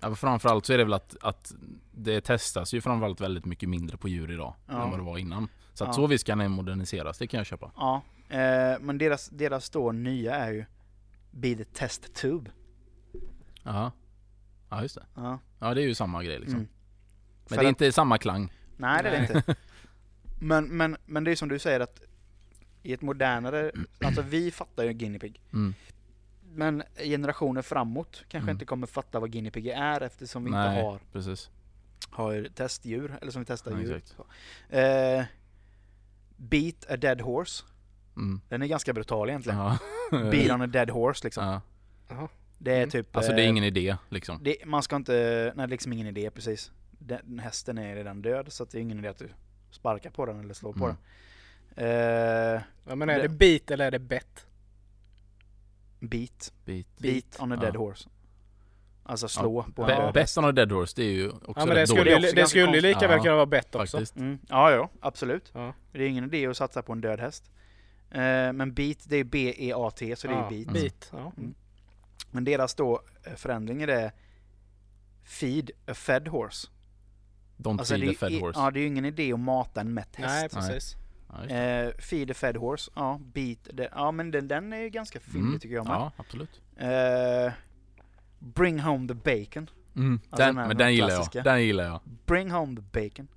[0.00, 1.52] Ja, framförallt så är det väl att, att
[1.92, 4.84] det testas ju framförallt väldigt mycket mindre på djur idag Ja.
[4.84, 5.48] än vad det var innan.
[5.74, 5.92] Så att Ja.
[5.92, 7.70] så visst kan den moderniseras, det kan jag köpa.
[7.76, 10.64] Ja, eh, men deras, deras då nya är ju
[11.30, 12.50] Be the test tube.
[13.62, 13.92] Jaha.
[14.68, 15.06] Ja, just det.
[15.14, 15.38] Ja.
[15.58, 16.58] Ja, det är ju samma grej liksom.
[16.58, 16.68] Mm.
[17.48, 18.52] Men det är inte samma klang.
[18.76, 19.54] Nej, det är det inte.
[20.40, 22.00] Men, men, men det är som du säger att
[22.82, 23.72] i ett modernare,
[24.04, 25.40] alltså vi fattar ju guinea pig.
[25.52, 25.74] Mm.
[26.52, 28.48] Men generationer framåt kanske Mm.
[28.54, 31.50] inte kommer fatta vad guinea pig är eftersom vi Nej, inte har, precis.
[32.10, 34.02] har testdjur, eller som vi testar Ja, djur.
[34.68, 35.24] Eh,
[36.36, 37.64] beat a dead horse.
[38.16, 38.40] Mm.
[38.48, 39.58] Den är ganska brutal egentligen.
[39.58, 39.78] Ja.
[40.10, 41.60] Beat on a dead horse liksom.
[42.08, 42.28] ja.
[42.58, 42.90] Det är Mm.
[42.90, 43.16] typ...
[43.16, 44.38] Alltså det är eh, ingen idé liksom.
[44.42, 45.12] det, man ska inte,
[45.56, 46.72] nej det är liksom ingen idé precis.
[46.98, 49.28] Den, hästen är redan död så att det är ingen idé att du
[49.70, 50.96] sparkar på den eller slår på Mm.
[51.74, 51.84] den.
[52.56, 54.46] Eh, Ja, men är Det- det beat eller är det bet?
[56.00, 56.52] beat.
[56.64, 56.86] Beat.
[56.98, 57.78] Beat on a dead Ja.
[57.78, 58.08] horse.
[59.06, 60.14] Alltså slå på en död häst.
[60.14, 62.14] Best on a dead horse, det är ju också Ja men det skulle, dåligt.
[62.16, 64.00] också ju, det ganska skulle ju lika väl Ja, kunna vara bet också.
[64.16, 64.38] Mm.
[64.48, 65.50] Ja, ja, absolut.
[65.54, 65.74] Ja.
[65.92, 67.50] Det är ingen idé att satsa på en död häst.
[68.10, 68.20] Eh,
[68.52, 70.66] men beat, det är B-E-A-T, så det är ja, beat.
[70.68, 70.72] Mm.
[70.72, 71.08] Beat.
[71.12, 71.32] Ja.
[71.36, 71.54] Mm.
[72.34, 74.12] Men deras då eh, förändring är det
[75.24, 76.68] Feed a fed horse.
[77.56, 78.60] Don't Alltså, feed a fed horse.
[78.60, 80.54] ja, det är ju ingen idé att mata en mätt Nej häst.
[80.54, 80.74] precis.
[80.74, 81.92] Just det.
[81.98, 85.20] Eh, feed a fed horse, ja, beat, det, ja men den, den är ju ganska
[85.20, 85.58] fyndig Mm.
[85.60, 85.94] tycker jag med.
[85.94, 86.60] Ja, absolut.
[86.76, 87.52] Eh,
[88.38, 89.70] bring home the bacon.
[89.96, 90.20] Mm.
[90.30, 91.38] Alltså Den, den men den gillar klassiska.
[91.38, 91.44] jag.
[91.44, 92.00] Den gillar jag.
[92.26, 93.28] Bring home the bacon.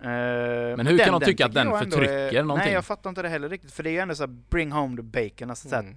[0.00, 2.64] Eh, men hur kan de tycka att den förtrycker är, någonting?
[2.66, 3.72] Nej jag fattar inte det heller riktigt.
[3.72, 5.50] För det är ju ändå så här, bring home the bacon.
[5.50, 5.96] Alltså så här, Mm.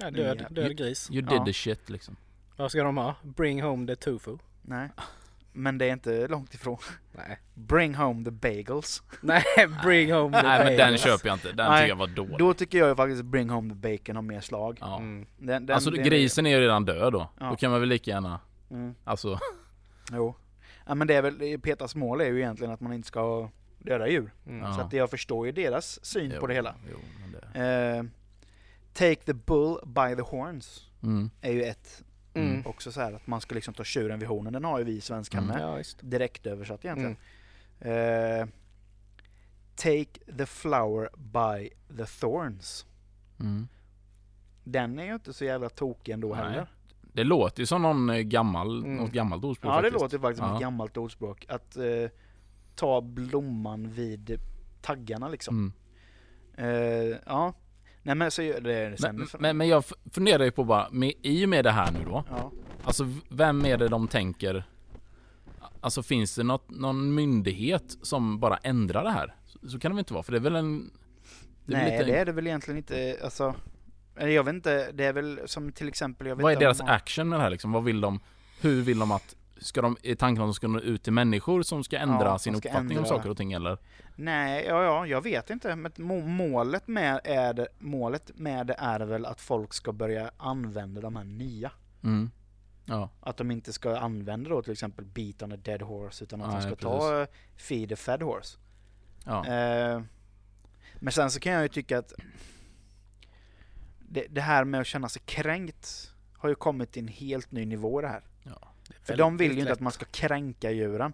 [0.00, 1.10] Ja, död, död gris.
[1.10, 1.44] You did Ja.
[1.44, 2.16] the shit liksom.
[2.56, 3.14] Vad ska de ha?
[3.22, 4.38] Bring home the tofu?
[4.62, 4.88] Nej.
[5.52, 6.78] Men det är inte långt ifrån.
[7.12, 7.38] Nej.
[7.54, 9.02] Bring home the bagels.
[9.20, 9.42] Nej,
[9.84, 11.02] bring home the Nej men den bagels.
[11.02, 11.52] köper jag inte.
[11.52, 12.38] Den Nej, tycker jag var dålig.
[12.38, 14.78] Då tycker jag ju faktiskt bring home the bacon har mer slag.
[14.80, 14.96] Ja.
[14.98, 15.26] Mm.
[15.38, 17.30] Den, den, alltså den- grisen är ju redan död då.
[17.40, 17.50] Ja.
[17.50, 19.38] Då kan man väl lika gärna, Mm, alltså.
[20.12, 20.36] jo.
[20.86, 24.08] Ja men det är väl, Petras mål är ju egentligen att man inte ska döda
[24.08, 24.32] djur.
[24.46, 24.72] Mm.
[24.74, 26.74] Så att jag förstår ju deras syn jo, på det hela.
[26.90, 27.60] Jo, men det.
[27.98, 28.04] Eh,
[29.00, 30.90] take the bull by the horns.
[31.02, 31.30] Mm.
[31.40, 32.62] Är ju ett Mm.
[32.66, 34.52] också så här att man ska liksom ta tjuren vid hornen.
[34.52, 35.48] Den har ju vi svenskar Mm.
[35.56, 35.78] med.
[35.78, 35.82] Ja.
[36.00, 37.16] Direkt översatt egentligen.
[37.80, 38.46] Eh,
[39.76, 42.86] take the flower by the thorns.
[43.40, 43.68] Mm.
[44.64, 46.70] Den är ju inte så jävla tokig ändå Nej, heller.
[47.12, 48.96] Det låter ju som någon eh, gammal, Mm.
[48.96, 50.02] något gammalt ordspråk Ja det faktiskt.
[50.02, 50.54] låter faktiskt som Ja.
[50.54, 51.46] ett gammalt ordspråk.
[51.48, 51.84] Att eh,
[52.74, 54.38] ta blomman vid
[54.82, 55.72] taggarna liksom.
[56.56, 56.70] Mm.
[57.10, 57.52] Eh, ja.
[58.02, 59.26] Nej men så gör det sämre.
[59.38, 62.24] men, men jag funderar ju på bara, med, i och med det här nu då.
[62.30, 62.50] ja.
[62.84, 64.64] Alltså vem är det de tänker?
[65.80, 69.34] Alltså finns det något, någon myndighet som bara ändrar det här?
[69.46, 70.22] Så, så kan det väl inte vara?
[70.22, 70.90] För det är väl en...
[71.64, 73.18] Det är väl Nej lite, det är det väl egentligen inte.
[73.24, 73.54] Alltså,
[74.14, 74.92] jag vet inte.
[74.92, 76.26] Det är väl som till exempel.
[76.26, 77.72] Jag vet vad är deras om action med det här liksom?
[77.72, 78.20] Vad vill de?
[78.60, 79.36] Hur vill de att...
[79.60, 82.38] Ska de, är tanken att de ska nå ut till människor som ska ändra Ja,
[82.38, 83.16] sin ska uppfattning om ändra.
[83.16, 83.78] saker och ting eller?
[84.16, 85.76] Nej, ja, ja, jag vet inte.
[85.76, 90.30] Men må- målet med, är det, målet med det är väl att folk ska börja
[90.36, 91.72] använda de här nya.
[92.02, 92.30] Mm.
[92.84, 93.10] Ja.
[93.20, 96.48] Att de inte ska använda då till exempel beat on a dead horse utan att
[96.48, 98.58] Nej, de ska ta eh, feed a fed horse.
[99.26, 99.46] Ja.
[99.46, 100.02] Eh,
[101.00, 102.12] men sen så kan jag ju tycka att
[104.08, 107.64] det, det här med att känna sig kränkt har ju kommit till en helt ny
[107.66, 108.22] nivå det här.
[109.10, 111.12] För de vill ju inte att man ska kränka djuren.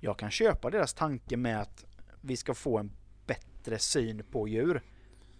[0.00, 1.84] Jag kan köpa deras tanke med att
[2.20, 2.90] vi ska få en
[3.26, 4.82] bättre syn på djur.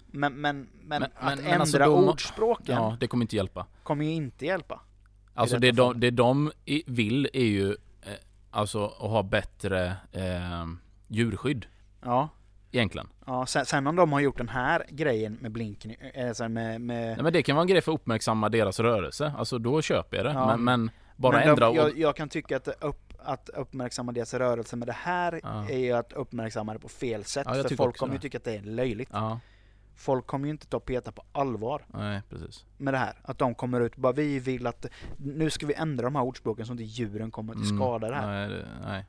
[0.07, 3.37] Men, men, men, Men- att men- men ändra alltså de- ordspråken ja, det kommer inte
[3.37, 3.67] hjälpa.
[3.83, 4.81] kommer ju inte hjälpa.
[5.35, 6.53] Alltså det de, det de
[6.87, 7.77] vill är ju eh,
[8.51, 10.67] alltså att ha bättre eh,
[11.09, 11.67] djurskydd
[12.05, 12.29] Ja,
[12.73, 13.09] egentligen.
[13.27, 16.81] ja sen, sen om de har gjort den här grejen med blinken, eh, alltså med,
[16.81, 19.33] med Nej men det kan vara en grej för att uppmärksamma deras rörelse.
[19.39, 20.33] Alltså då köper jag det.
[20.33, 20.47] Ja.
[20.57, 24.77] Men, men bara men ändra jag, jag kan tycka att, upp, att uppmärksamma deras rörelse
[24.77, 25.69] med det här Ja.
[25.71, 27.47] är ju att uppmärksamma det på fel sätt.
[27.51, 29.09] Ja, för folk kommer ju tycka att det är löjligt.
[29.13, 29.41] Ja,
[29.95, 32.65] Folk kommer ju inte ta Peta på allvar nej precis.
[32.77, 33.15] med det här.
[33.23, 36.23] Att de kommer ut och bara vi vill att nu ska vi ändra de här
[36.23, 37.77] ordspråken så att inte djuren kommer till Mm.
[37.79, 38.27] skada det här.
[38.27, 39.05] Nej, det, nej.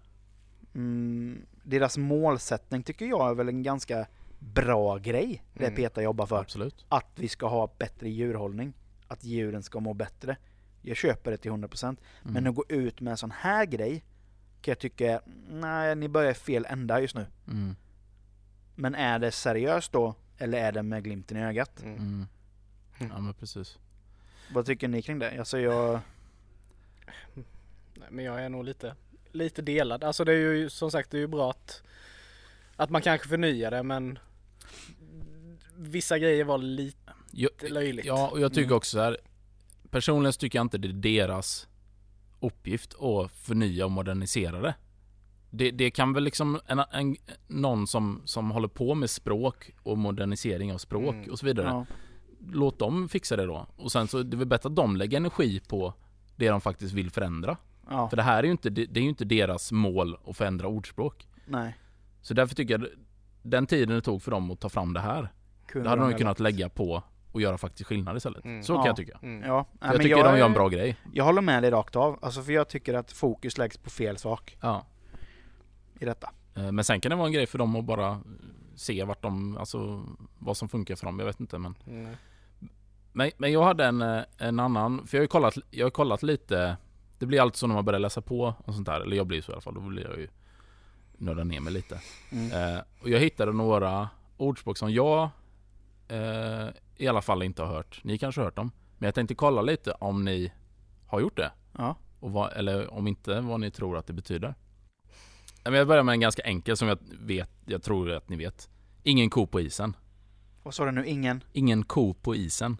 [0.75, 4.05] Mm, deras målsättning tycker jag är väl en ganska
[4.39, 5.43] bra grej.
[5.53, 5.75] Det Mm.
[5.75, 6.39] Peta jobbar för.
[6.39, 6.85] Absolut.
[6.89, 8.73] Att vi ska ha bättre djurhållning.
[9.07, 10.37] att djuren ska må bättre.
[10.81, 11.83] Jag köper det till 100%.
[11.85, 11.97] Mm.
[12.21, 14.03] Men att gå ut med en sån här grej
[14.61, 17.25] kan jag tycka, nej ni börjar fel ända just nu.
[17.47, 17.75] Mm.
[18.75, 20.15] Men är det seriöst då?
[20.37, 21.81] Eller är det med glimten i ögat?
[21.83, 21.97] Mm.
[21.97, 22.27] Mm.
[23.15, 23.77] Ja men precis.
[24.53, 25.39] Vad tycker ni kring det?
[25.39, 25.99] Alltså jag...
[27.93, 28.95] Nej, men jag är nog lite,
[29.31, 30.03] lite delad.
[30.03, 31.83] Alltså det är ju som sagt det är ju bra att,
[32.75, 34.19] att man kanske förnyar det men
[35.77, 38.05] vissa grejer var lite Jag, löjligt.
[38.05, 38.77] ja och jag tycker Mm.
[38.77, 39.17] också så här.
[39.91, 41.67] Personligen tycker jag inte det är deras
[42.39, 44.75] uppgift att förnya och modernisera det.
[45.51, 47.15] Det, det kan väl liksom en, en,
[47.47, 51.31] någon som, som håller på med språk och modernisering av språk Mm.
[51.31, 51.67] och så vidare.
[51.67, 51.85] Ja,
[52.51, 53.67] Låt dem fixa det då.
[53.77, 55.93] Och sen så det är väl bättre att de lägger energi på
[56.35, 57.57] det de faktiskt vill förändra.
[57.89, 60.67] ja För det här är ju inte, det, det är inte deras mål att förändra
[60.67, 61.27] ordspråk.
[61.45, 61.77] nej.
[62.21, 62.87] Så därför tycker jag
[63.43, 65.29] den tiden det tog för dem att ta fram det här,
[65.67, 68.45] Kunde det hade de väl- kunnat lägga på och göra faktiskt skillnad istället.
[68.45, 68.63] Mm.
[68.63, 68.87] Så kan Ja.
[68.87, 69.19] jag tycka.
[69.21, 69.41] Mm.
[69.49, 70.97] Ja, För jag men tycker de gör en bra grej.
[71.13, 72.19] Jag håller med dig rakt av.
[72.21, 74.85] Alltså för jag tycker att fokus läggs på fel sak Ja.
[75.99, 76.29] i detta.
[76.55, 78.21] Eh, Men sen kan det vara en grej för dem att bara
[78.75, 80.03] se vart de, alltså
[80.37, 81.19] vad som funkar för dem.
[81.19, 81.75] Jag vet inte men.
[81.87, 82.15] Mm.
[83.13, 85.91] Men, men jag hade en, eh, en annan, för jag har ju kollat, jag har
[85.91, 86.77] kollat lite.
[87.19, 89.01] Det blir alltid så när man börjar läsa på och sånt där.
[89.01, 89.73] Eller jag blir så i alla fall.
[89.73, 90.27] Då blir jag ju
[91.17, 91.99] nörda ner mig lite.
[92.31, 92.75] Mm.
[92.75, 95.29] Eh, och jag hittade några ordspråk som jag
[96.07, 96.67] eh,
[96.99, 98.01] i alla fall inte har hört.
[98.03, 98.71] Ni kanske har hört dem.
[98.97, 100.51] Men jag tänkte kolla lite om ni
[101.07, 101.51] har gjort det.
[101.77, 101.95] Ja.
[102.19, 104.55] Och vad, eller om inte, vad ni tror att det betyder.
[105.63, 108.69] Men jag börjar med en ganska enkel som jag vet, jag tror att ni vet.
[109.03, 109.95] Ingen ko på isen.
[110.63, 111.05] Vad sa du nu?
[111.05, 111.43] Ingen?
[111.53, 112.77] Ingen ko på isen.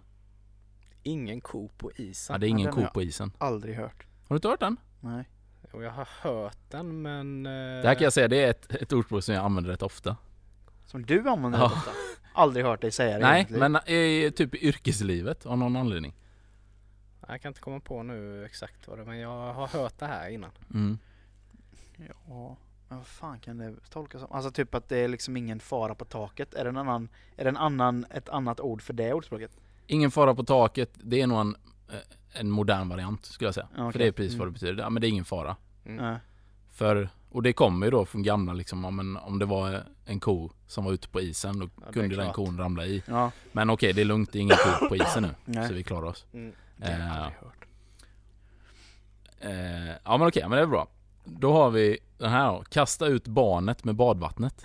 [1.02, 2.34] Ingen ko på isen.
[2.34, 3.32] Ja, det är ingen den ko på isen.
[3.38, 4.06] Aldrig hört.
[4.28, 4.76] Har du inte hört den?
[5.00, 5.28] Nej.
[5.72, 7.46] Och jag har hört den men...
[7.46, 9.82] eh, Det här kan jag säga, det är ett, ett ordspråk som jag använder rätt
[9.82, 10.16] ofta.
[10.86, 11.64] Som du använder Ja.
[11.64, 11.76] ja.
[11.78, 11.90] ofta?
[12.32, 13.72] Aldrig hört dig säga det Nej, egentligen.
[13.72, 16.14] men i, typ i yrkeslivet av någon anledning.
[17.28, 20.06] Jag kan inte komma på nu exakt vad det är men jag har hört det
[20.06, 20.50] här innan.
[20.74, 20.98] Mm.
[22.28, 22.56] Ja,
[22.88, 24.32] men vad fan kan det tolkas som?
[24.32, 26.54] Alltså typ att det är liksom ingen fara på taket.
[26.54, 29.50] Är det en annan, är det en annan, ett annat ord för det ordspråket?
[29.86, 31.56] Ingen fara på taket, det är nog en,
[31.88, 33.68] eh, en modern variant skulle jag säga.
[33.76, 33.92] Okej.
[33.92, 34.38] För det är precis Mm.
[34.38, 34.82] vad det betyder.
[34.82, 35.56] Ja, men det är ingen fara.
[35.86, 36.16] Mm.
[36.70, 40.50] För, och det kommer ju då från gamla liksom, om, om det var en ko
[40.66, 43.02] som var ute på isen då är kunde den kon ramla i.
[43.06, 45.30] Ja, Men okej, det är lugnt, det är ingen ko på isen nu.
[45.44, 45.68] Nej.
[45.68, 46.26] Så vi klarar oss.
[46.32, 46.52] Mm.
[46.76, 47.66] det har jag Eh, hört.
[49.40, 50.88] Eh, ja men okej, men det är bra.
[51.24, 52.64] Då har vi den här då.
[52.70, 54.64] Kasta ut barnet med badvattnet.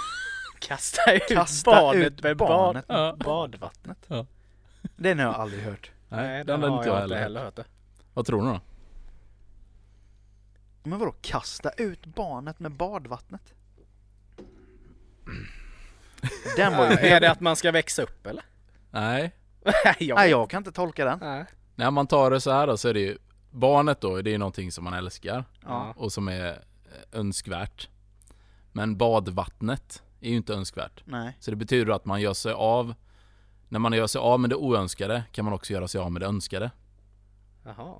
[0.60, 4.08] Kasta ut Kasta barnet ut med barnet bad, badvattnet.
[4.96, 5.90] Den har jag aldrig hört.
[6.08, 7.44] Nej, den den har jag inte heller.
[7.44, 7.58] hört.
[8.14, 8.60] Vad tror ni då?
[10.82, 13.54] Men vadå kasta ut barnet med badvattnet?
[16.56, 16.96] Den var ju...
[16.96, 18.44] är det att man ska växa upp eller?
[18.90, 19.32] Nej.
[19.64, 21.18] Nej, jag Nej, jag kan inte tolka den.
[21.18, 21.44] Nej.
[21.74, 23.18] När man tar det så här då så är det ju
[23.50, 25.94] Barnet då, det är någonting som man älskar Ja.
[25.96, 26.56] och som är eh,
[27.20, 27.88] önskvärt.
[28.72, 31.02] Men badvattnet är ju inte önskvärt.
[31.04, 31.36] Nej.
[31.40, 32.94] Så det betyder att man gör sig av
[33.68, 36.22] När man gör sig av med det oönskade kan man också göra sig av med
[36.22, 36.70] det önskade.
[37.64, 37.94] Jaha.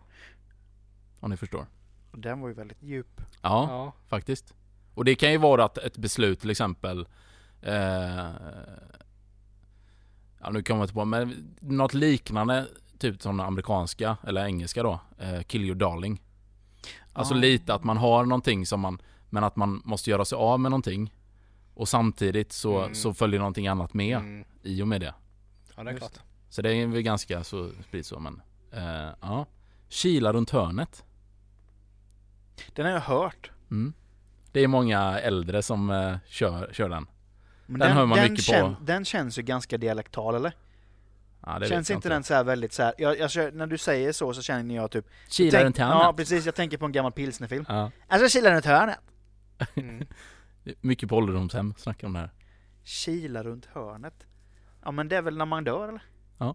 [1.20, 1.66] Om ni förstår.
[2.12, 3.20] Den var ju väldigt djup.
[3.42, 3.92] Ja, Ja.
[4.08, 4.54] faktiskt.
[4.94, 7.06] Och det kan ju vara att ett beslut till exempel
[7.62, 8.30] eh,
[10.40, 12.66] Ja nu kommer jag inte på men något liknande
[12.98, 16.22] Typ som den amerikanska eller engelska då eh, Kill your darling
[17.12, 17.36] Alltså Ah.
[17.36, 18.98] lite att man har någonting som man
[19.30, 21.14] Men att man måste göra sig av med någonting
[21.74, 22.94] Och samtidigt så, Mm.
[22.94, 24.44] så följer någonting annat med Mm.
[24.62, 25.14] i och med det
[25.76, 26.24] Ja, det är Just klart.
[26.48, 28.42] Så det är väl ganska så spritt så men
[28.72, 29.46] eh, Ja
[29.88, 31.04] Kila runt hörnet
[32.74, 33.50] Den har jag hört.
[33.70, 33.92] mm.
[34.52, 37.06] Det är många äldre som eh, kör, kör den
[37.66, 38.82] Men Den hör man den, mycket kän, på.
[38.84, 40.52] den känns ju ganska dialektal eller?
[41.46, 44.12] ja, det känns inte den så här väldigt så här, jag, jag, när du säger
[44.12, 46.92] så så känner jag typ Kila tänk, runt hörnet Ja precis, jag tänker på en
[46.92, 47.64] gammal pilsnerfilm.
[47.68, 47.90] Ja.
[48.08, 48.98] Alltså kila runt hörnet.
[49.74, 50.06] Mm.
[50.80, 52.30] Mycket på ålderdomshem snackar om det här.
[52.84, 54.26] Kila runt hörnet.
[54.84, 56.02] Ja men det är väl när man dör eller?
[56.38, 56.54] Ja.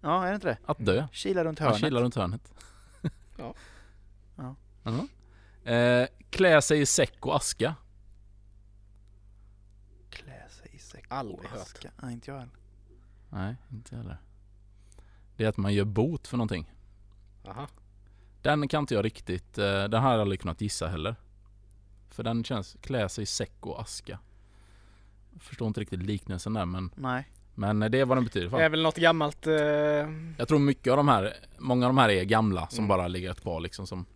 [0.00, 0.58] Ja, är det inte det?
[0.66, 1.06] Att dö.
[1.12, 1.80] Kila runt Ja, hörnet.
[1.80, 2.52] kila runt hörnet.
[3.38, 3.54] Ja.
[4.36, 4.54] Ja.
[4.84, 5.06] Ja.
[5.74, 7.74] Eh, klä sig i säck och aska.
[10.10, 11.60] Klä sig i säck Aldrig och hört.
[11.60, 11.90] aska.
[12.02, 12.54] Nej, inte jag heller.
[13.30, 14.16] Nej, inte heller.
[15.36, 16.72] Det är att man gör bot för någonting.
[17.44, 17.68] Jaha.
[18.42, 21.16] Den kan inte jag riktigt, eh, den har jag aldrig kunnat gissa heller.
[22.10, 24.18] För den känns, klä sig i säck och aska.
[25.32, 27.28] Jag förstår inte riktigt liknelsen där men, Nej.
[27.54, 28.58] men det är vad den betyder.
[28.58, 29.46] Det är väl något gammalt...
[29.46, 29.54] Eh...
[30.38, 32.88] Jag tror mycket av de här, många av de här är gamla som Mm.
[32.88, 34.06] bara ligger kvar liksom som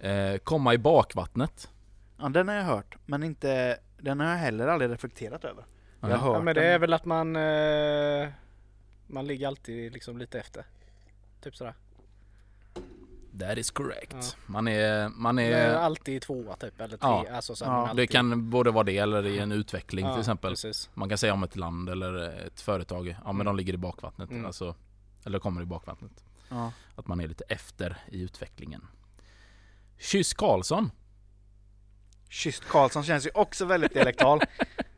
[0.00, 1.70] eh, Komma i bakvattnet.
[2.18, 2.96] Ja, den har jag hört.
[3.06, 5.64] Men inte, den har jag heller aldrig reflekterat över.
[6.00, 6.70] Jag har hört Ja, men det den.
[6.72, 7.36] är väl att man...
[7.36, 8.28] Eh...
[9.06, 10.64] Man ligger alltid liksom lite efter.
[11.40, 11.74] typ sådär.
[13.40, 14.12] That is correct.
[14.20, 14.22] Ja.
[14.46, 16.98] Man är, man är, är alltid tvåa typ, eller tre.
[17.08, 17.26] Ja.
[17.32, 20.50] Alltså, så Ja, det kan både vara det eller i en utveckling ja, till exempel.
[20.52, 20.90] Precis.
[20.94, 23.44] Man kan säga om ett land eller ett företag, ja men Mm.
[23.46, 24.30] de ligger i bakvattnet.
[24.30, 24.46] Mm.
[24.46, 24.74] Alltså,
[25.24, 26.24] eller kommer i bakvattnet.
[26.48, 26.72] Ja.
[26.96, 28.86] Att man är lite efter i utvecklingen.
[29.98, 30.90] Kyss Karlsson.
[32.28, 34.40] Kysst Karlsson känns ju också väldigt dialektal.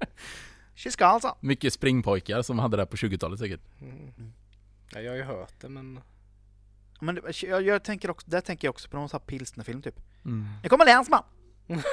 [0.74, 1.36] Kyss Karlsson.
[1.40, 3.61] Mycket springpojkar som hade det här på 20-talet säkert.
[3.80, 4.32] Mm.
[4.92, 6.01] Ja, jag har ju hört det men...
[7.01, 9.82] Men det- jag, jag tänker också, där tänker jag också på någon sån här pilsnerfilm
[9.82, 10.01] typ.
[10.24, 10.46] Mm.
[10.62, 11.22] Nu kommer länsman!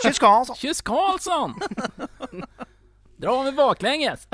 [0.03, 0.56] Kyss Karlsson!
[0.60, 1.60] Kyss Karlsson!
[3.18, 4.28] Dra mig baklänges!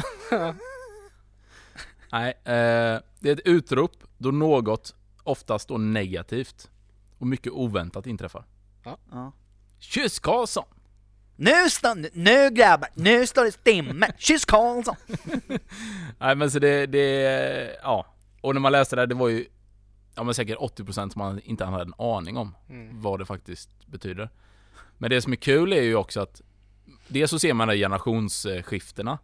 [2.11, 6.69] Nej, eh, det är ett utrop då något, oftast då negativt
[7.17, 8.45] och mycket oväntat inträffar.
[8.83, 9.31] Ja.
[9.79, 10.63] Kyss Karlsson!
[11.35, 14.11] Nu, stå, nu grabbar, nu står det stimme!
[14.17, 14.95] Kyss Karlsson!
[16.19, 18.05] Nej men så det, det, ja.
[18.41, 19.45] Och när man läste det, här, det var ju,
[20.15, 23.01] ja men säkert 80% som man inte hade en aning om Mm.
[23.01, 24.29] vad det faktiskt betyder.
[24.97, 26.41] Men det som är kul är ju också att
[27.07, 29.19] Dels så ser man de generationsskiftena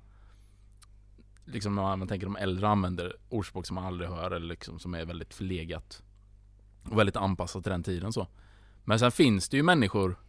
[1.46, 4.94] Liksom när man tänker de äldre använder ordspråk som man aldrig hör eller liksom som
[4.94, 6.04] är väldigt förlegat
[6.84, 8.28] Och väldigt anpassat till den tiden så
[8.88, 10.20] Men sen finns det ju människor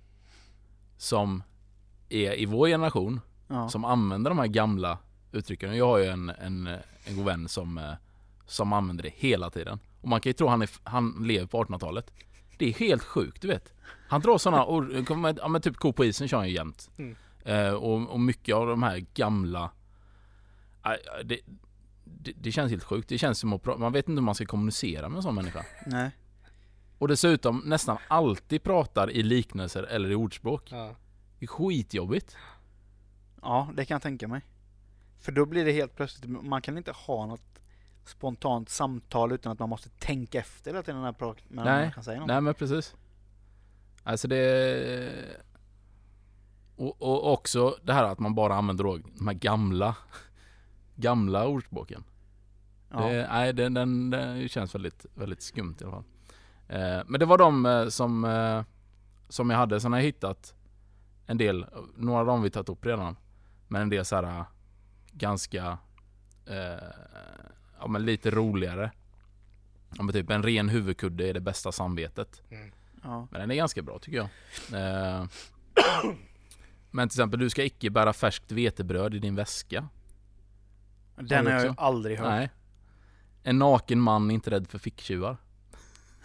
[0.96, 1.42] Som
[2.08, 3.68] är i vår generation Ja.
[3.68, 4.98] Som använder de här gamla
[5.32, 5.76] uttrycken.
[5.76, 6.66] Jag har ju en, en,
[7.04, 7.92] en god vän som eh,
[8.46, 9.78] Som använder det hela tiden.
[10.00, 12.12] Och man kan ju tro han, är, han lever på 1800-talet
[12.58, 13.72] Det är helt sjukt du vet.
[14.08, 16.90] Han drar sådana ja men typ ko på isen kör han ju jämt.
[16.98, 17.16] Mm.
[17.44, 19.70] eh, och, och mycket av de här gamla
[20.84, 21.40] eh, det,
[22.04, 24.46] det, det känns helt sjukt, det känns som att man vet inte hur man ska
[24.46, 25.64] kommunicera med en sån människa.
[25.86, 26.10] Nej.
[26.98, 30.94] Och dessutom nästan alltid pratar i liknelser eller i ordspråk Ja.
[31.38, 32.36] Det är skitjobbigt
[33.42, 34.42] Ja, det kan jag tänka mig.
[35.20, 37.60] För då blir det helt plötsligt, man kan inte ha något
[38.04, 42.04] spontant samtal utan att man måste tänka efter hela tiden när man Nej, man kan
[42.04, 42.28] säga något.
[42.28, 42.94] Nej men precis
[44.02, 45.38] Alltså det
[46.76, 49.96] och, och också det här att man bara använder då de här gamla
[50.94, 52.04] Gamla ordspråken
[52.90, 53.08] Ja.
[53.08, 56.04] det, Nej den, den, den känns väldigt, väldigt skumt i alla fall
[57.06, 58.62] Men det var de eh, som eh,
[59.28, 60.54] Som jag hade, sen har jag hittat
[61.26, 61.66] En del,
[61.96, 63.16] några av dem vi tagit upp redan
[63.68, 64.44] Men en del så här eh,
[65.12, 65.78] Ganska
[66.46, 66.84] eh,
[67.80, 68.90] Ja men lite roligare.
[69.96, 72.42] Ja men typ en ren huvudkudde är det bästa samvetet.
[73.02, 73.28] Ja.
[73.30, 74.28] Men den är ganska bra tycker jag.
[74.82, 75.26] Eh,
[76.90, 79.88] Men till exempel du ska icke bära färskt vetebröd i din väska.
[81.16, 82.28] Den har jag ju aldrig hört.
[82.28, 82.50] Nej.
[83.42, 85.36] En naken man är inte rädd för ficktjuvar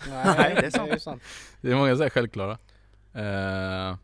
[0.09, 0.91] Nej, det är sant.
[0.93, 1.23] ju sant.
[1.61, 2.57] Det är många så här självklara
[3.13, 3.97] eh,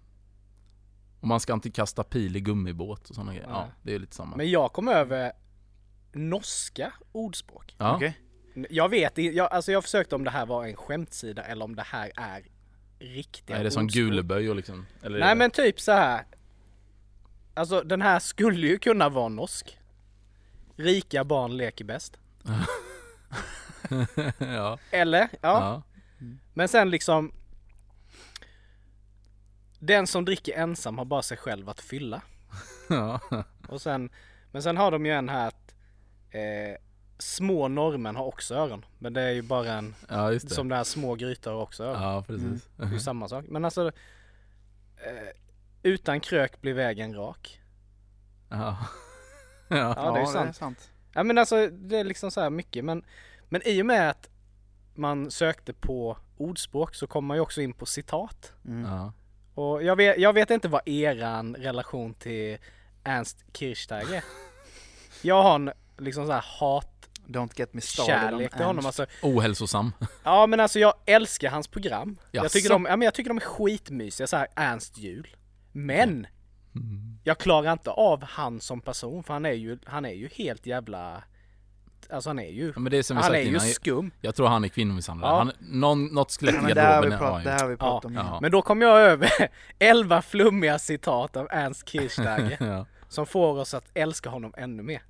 [1.20, 3.72] Och man ska inte kasta pil i gummibåt och sådana grejer Ja, Nej.
[3.84, 5.32] det är lite samma Men jag kom över
[6.12, 7.76] norska ordspråk.
[7.78, 7.96] ja.
[7.96, 8.18] Okej.
[8.70, 11.84] Jag vet jag, alltså jag försökte om det här var en skämtsida eller om det
[11.84, 12.44] här är
[13.00, 14.04] riktiga Är det som ordspråk.
[14.04, 14.86] guleböj och liksom?
[15.04, 16.24] Eller är Nej det- men typ så här.
[17.54, 19.78] Alltså den här skulle ju kunna vara norsk.
[20.76, 22.18] Rika barn leker bäst.
[24.38, 25.30] ja, Eller?
[25.32, 25.40] Ja.
[25.42, 25.82] ja.
[26.54, 27.32] Men sen liksom.
[29.80, 32.22] Den som dricker ensam har bara sig själv att fylla.
[32.90, 33.20] ja.
[33.68, 34.10] Och sen,
[34.52, 35.76] men sen har de ju en här att
[36.32, 36.82] eh,
[37.18, 38.86] små norrmän har också öron.
[39.00, 41.62] Men det är ju bara en, ja just det som det här små grytor har
[41.62, 42.02] också öron.
[42.02, 43.46] Ja precis Det är ju samma sak.
[43.48, 43.88] Men alltså,
[44.98, 45.30] eh,
[45.84, 47.62] utan krök blir vägen rak.
[48.50, 48.78] ja.
[49.68, 49.94] ja.
[49.98, 50.56] Ja, det är ju sant.
[50.56, 50.92] sant.
[51.14, 53.04] Ja men alltså det är liksom så här mycket men,
[53.50, 54.30] men i och med att
[54.96, 58.54] man sökte på ordspråk så kom man ju också in på citat.
[58.66, 58.92] Mm.
[58.92, 59.14] ja.
[59.54, 62.58] Och jag vet, jag vet inte vad eran relation till
[63.04, 64.24] Ernst Kirchsteiger är.
[65.22, 68.86] Jag har en liksom så här hat Don't get me started kärlek till honom.
[68.86, 69.92] Alltså, Ohälsosam
[70.24, 72.20] ja men alltså jag älskar hans program.
[72.32, 72.54] Jag Jaså?
[72.54, 75.36] tycker, de, ja, men jag tycker de är skitmysiga, så här Ernst jul.
[75.72, 76.28] Men!
[76.76, 77.20] Mm.
[77.24, 80.66] Jag klarar inte av han som person för han är ju, han är ju helt
[80.66, 81.24] jävla
[82.10, 84.12] Alltså han är ju, ja, men det är som vi han sagt är ju skum.
[84.22, 85.32] Jag tror han är kvinnomisshandlare.
[85.32, 85.38] Ja.
[85.38, 88.14] Han, någon, något skelett Ja, i vi, garderoben har han det har vi pratat om
[88.14, 88.40] Ja.
[88.42, 89.32] Men då kom jag över
[89.80, 92.86] 11 flummiga citat av Ernst Kirchsteiger ja.
[93.10, 95.02] som får oss att älska honom ännu mer.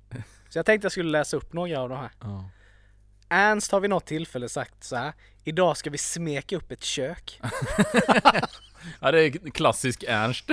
[0.48, 2.10] Så jag tänkte jag skulle läsa upp några av de här.
[2.20, 2.50] Ja.
[3.28, 5.12] Ernst har vid något tillfälle sagt så här.
[5.44, 7.40] Idag ska vi smeka upp ett kök.
[9.00, 10.50] ja, det är klassisk Ernst.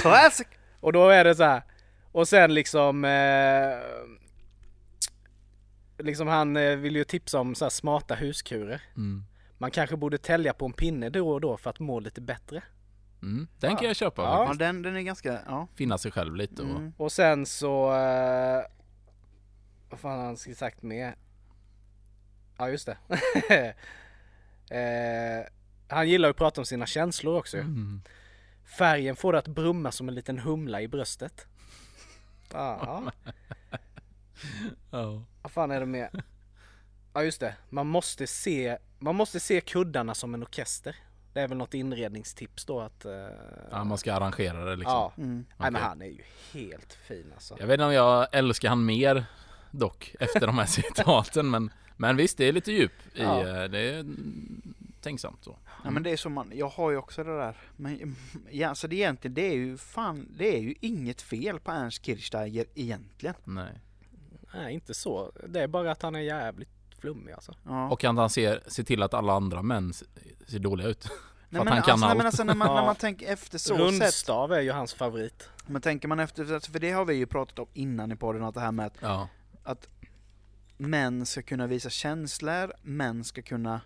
[0.00, 0.46] Classic!
[0.80, 1.62] Och då är det så här.
[2.12, 3.10] Och sen liksom eh,
[6.02, 8.82] Liksom han eh, vill ju tipsa om så här smarta huskurer.
[8.96, 9.24] Mm.
[9.58, 12.62] Man kanske borde tälja på en pinne då och då för att må lite bättre.
[13.22, 13.48] Mm.
[13.58, 14.22] Den kan jag köpa.
[14.22, 14.46] Ja.
[14.48, 15.68] Ja, den, den är ganska, ja.
[15.74, 16.70] Finna sig själv lite och...
[16.70, 16.92] Mm.
[16.96, 17.92] Och sen så...
[17.92, 18.62] Eh,
[19.90, 21.12] vad fan har han sagt med?
[22.58, 22.98] Ja just det.
[24.70, 25.46] eh,
[25.88, 27.56] han gillar ju att prata om sina känslor också.
[27.56, 28.02] Mm.
[28.78, 31.46] Färgen får det att brumma som en liten humla i bröstet.
[32.52, 33.12] Ja,
[34.90, 35.22] Ja.
[35.42, 36.08] vad fan är det med?
[37.12, 40.96] Ja just det, man måste se, man måste se kuddarna som en orkester.
[41.32, 43.04] Det är väl något inredningstips då att...
[43.04, 43.12] eh,
[43.70, 44.92] ja, man ska arrangera det liksom.
[44.92, 45.12] ja.
[45.16, 45.46] Mm.
[45.56, 46.22] Nej men han är ju
[46.52, 47.56] helt fin alltså.
[47.58, 49.24] Jag vet inte om jag älskar han mer
[49.70, 53.40] dock efter de här citaten men, men visst det är lite djup i Ja.
[53.40, 53.78] eh, det.
[53.78, 55.58] Är mm, tänksamt så.
[55.84, 57.56] Ja men det är som man, jag har ju också det där.
[57.76, 58.16] Men
[58.50, 62.04] ja, alltså det egentligen, det är ju fan, det är ju inget fel på Ernst
[62.04, 63.34] Kirchsteiger egentligen.
[63.44, 63.80] Nej.
[64.54, 65.32] Nej inte så.
[65.48, 67.54] Det är bara att han är jävligt flummig alltså.
[67.64, 67.88] Ja.
[67.90, 70.06] Och att han ser, ser till att alla andra män se-
[70.46, 71.08] ser dåliga ut.
[71.48, 72.26] nej, att men, han kan alltså, nej, men allt.
[72.26, 72.84] alltså när man, när Ja.
[72.86, 73.78] man tänker efter så sätt.
[73.78, 75.48] Rundstav är ju hans favorit.
[75.66, 78.54] Men tänker man efter, för det har vi ju pratat om innan i podden, att
[78.54, 79.28] det här med att Ja.
[80.76, 83.80] män ska kunna visa känslor, män ska kunna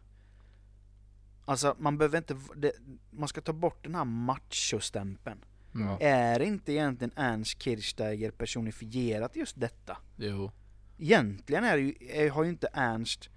[1.46, 2.72] Alltså man behöver inte, det,
[3.10, 5.44] man ska ta bort den här machostämpeln.
[5.74, 5.96] Mm.
[6.00, 9.96] Är inte egentligen Ernst Kirchsteiger personifierat just detta?
[10.16, 10.50] Jo.
[10.98, 13.30] Egentligen är det ju, är, har ju inte Ernst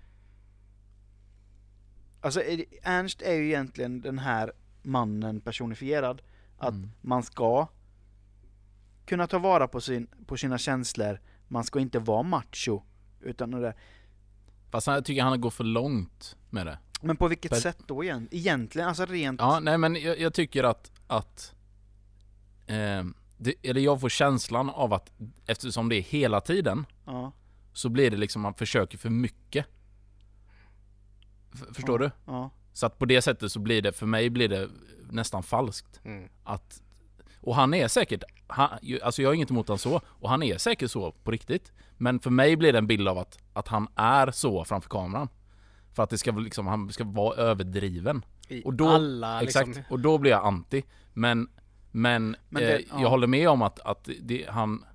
[2.22, 2.42] Alltså
[2.84, 6.22] Ernst är ju egentligen den här mannen personifierad.
[6.58, 6.92] Att Mm.
[7.02, 7.68] man ska
[9.06, 12.82] kunna ta vara på, sin, på sina känslor, man ska inte vara macho.
[13.22, 13.74] Utan det.
[14.72, 16.78] Fast jag tycker han går för långt med det.
[17.02, 18.28] Men på vilket Per- sätt då igen?
[18.32, 19.42] Egentligen, alltså rent...
[19.42, 21.54] Ja, nej men jag, jag tycker att, att
[22.68, 23.04] eh,
[23.38, 25.12] det, eller jag får känslan av att
[25.46, 27.32] eftersom det är hela tiden Ja,
[27.74, 29.66] så blir det liksom man försöker för mycket.
[31.54, 32.12] F- förstår du?
[32.26, 32.50] ja.
[32.74, 34.70] Så att på det sättet så blir det, för mig blir det
[35.10, 36.00] nästan falskt.
[36.04, 36.30] Mm.
[36.44, 36.82] Att,
[37.42, 38.70] och han är säkert, han,
[39.04, 41.72] alltså jag har inget emot han så, och han är säkert så på riktigt.
[41.98, 45.28] Men för mig blir det en bild av att, att han är så framför kameran.
[45.94, 48.26] För att det ska liksom, han ska vara överdriven.
[48.48, 49.84] I Och då- alla Exakt, liksom.
[49.90, 50.84] och då blir jag anti.
[51.14, 51.50] Men,
[51.92, 53.02] men, Men det- eh, ja.
[53.02, 54.86] jag håller med om att, att det, han...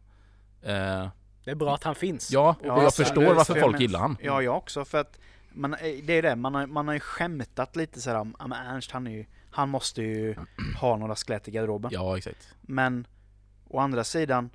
[0.63, 1.09] Eh,
[1.45, 2.31] Det är bra att han finns.
[2.31, 4.17] ja, och Ja, jag alltså, förstår det- varför folk gillar han.
[4.21, 4.85] Ja, jag också.
[4.85, 5.19] För att
[5.53, 8.55] man, eh, det är det, man har, man har ju skämtat lite sådär om, ja
[8.57, 10.35] Ernst han är ju, han måste ju
[10.81, 11.91] ha några skelett i garderoben.
[11.95, 12.55] Ja, exakt.
[12.61, 13.07] Men
[13.69, 14.51] å andra sidan,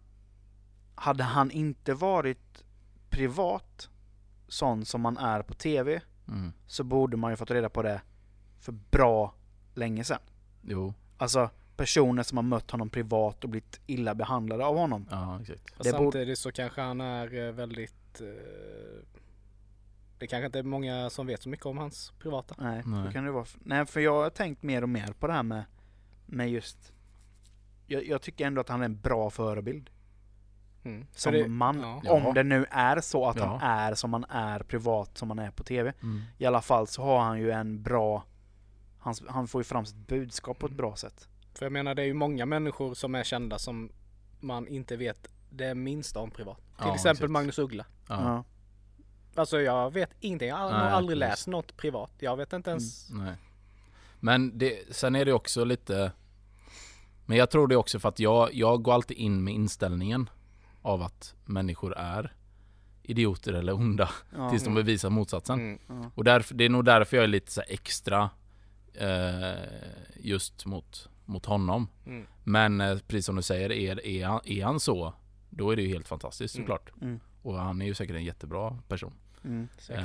[0.96, 2.64] hade han inte varit
[3.10, 3.90] privat,
[4.48, 6.54] sån som man är på TV, Mm.
[6.68, 8.02] så borde man ju fått reda på det
[8.60, 9.34] för bra
[9.74, 10.20] länge sedan.
[10.62, 15.08] Jo, Alltså personer som har mött honom privat och blivit illa behandlade av honom.
[15.12, 15.64] ja exakt.
[15.78, 18.22] Det borde- samtidigt så kanske han är eh, väldigt...
[18.22, 18.28] Eh,
[20.20, 22.56] det kanske inte är många som vet så mycket om hans privata.
[22.58, 23.06] Nej, Nej.
[23.06, 23.46] så kan det vara.
[23.60, 25.64] Nej, för jag har tänkt mer och mer på det här med,
[26.26, 26.94] med just...
[27.88, 29.90] Jag, jag tycker ändå att han är en bra förebild.
[30.84, 31.08] Mm.
[31.12, 32.02] Som det- man.
[32.04, 32.12] Ja.
[32.28, 33.46] Om det nu är så att Ja.
[33.46, 35.94] han är som han är privat, som han är på TV.
[36.02, 36.22] Mm.
[36.38, 38.24] I alla fall så har han ju en bra...
[39.00, 41.28] Han, han får ju fram sitt budskap på ett bra sätt.
[41.58, 43.90] För jag menar det är ju många människor som är kända som
[44.40, 46.58] man inte vet det minsta om privat.
[46.58, 47.32] Till Ja, exempel exakt.
[47.32, 47.86] Magnus Uggla.
[48.08, 48.44] Ja.
[49.36, 50.48] Alltså jag vet ingenting.
[50.50, 51.30] Jag har Nej, aldrig precis.
[51.32, 52.12] läst något privat.
[52.20, 53.10] Jag vet inte ens.
[53.10, 53.36] Nej.
[54.20, 56.12] Men det, sen är det också lite...
[57.26, 60.30] Men jag tror det också för att jag, jag går alltid in med inställningen
[60.82, 62.34] av att människor är
[63.04, 64.50] idioter eller onda Ja.
[64.50, 65.60] tills de bevisar motsatsen.
[65.60, 65.80] Mm.
[65.88, 66.12] Ja.
[66.16, 68.30] Och därför, det är nog därför jag är lite så extra
[68.94, 69.64] eh,
[70.16, 71.88] just mot, mot honom.
[72.06, 72.26] Mm.
[72.44, 75.14] Men eh, precis som du säger, är, är, han, är han så,
[75.50, 76.66] då är det ju helt fantastiskt Mm.
[76.66, 76.92] såklart.
[77.02, 77.20] Mm.
[77.42, 79.14] Och han är ju säkert en jättebra person.
[79.44, 79.68] Mm.
[79.90, 79.96] Eh,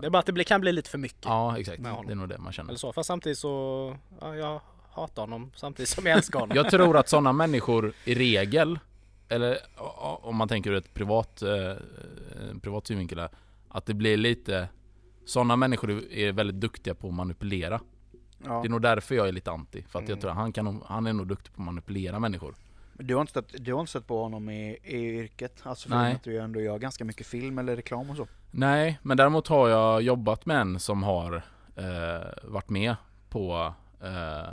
[0.00, 1.24] Det är bara att det kan bli lite för mycket.
[1.24, 1.82] ja, exakt.
[1.82, 2.70] Det är nog det man känner.
[2.70, 2.92] Eller så.
[2.92, 4.60] Fast samtidigt så, ja, jag
[4.90, 6.56] hatar honom samtidigt som jag älskar honom.
[6.56, 8.78] Jag tror att sådana människor i regel,
[9.28, 9.58] eller
[10.22, 11.76] om man tänker ur ett privat, eh,
[12.50, 13.28] en privat synvinkel, här,
[13.68, 14.68] att det blir lite
[15.26, 17.80] Sådana människor är väldigt duktiga på att manipulera.
[18.46, 18.60] Ja.
[18.62, 19.82] Det är nog därför jag är lite anti.
[19.88, 20.20] För att jag Mm.
[20.20, 22.54] tror att han, kan, han är nog duktig på att manipulera människor.
[22.92, 25.60] Men Du har inte stött, du har inte stött på honom i, i yrket?
[25.62, 26.14] Alltså för Nej.
[26.14, 28.26] att du ändå gör ganska mycket film eller reklam och så?
[28.50, 31.34] Nej, men däremot har jag jobbat med en som har
[31.76, 32.96] eh, varit med
[33.28, 34.48] på eh,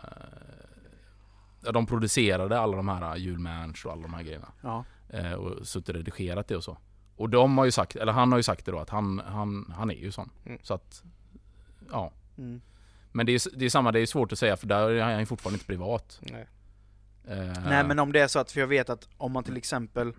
[1.71, 4.47] De producerade alla de här julmatch och alla de här grejerna.
[4.61, 4.83] Ja.
[5.09, 6.77] eh, och suttit och redigerat det och så.
[7.15, 9.73] Och de har ju sagt, eller han har ju sagt det då att han, han,
[9.77, 10.29] han är ju sån.
[10.45, 10.59] Mm.
[10.63, 11.03] Så att,
[11.91, 12.11] ja.
[12.37, 12.61] Mm.
[13.11, 15.19] Men det är, det är samma, det är svårt att säga för där är han
[15.19, 16.19] ju fortfarande inte privat.
[16.21, 16.47] Nej.
[17.27, 19.57] Eh, Nej men om det är så att, för jag vet att om man till
[19.57, 20.13] exempel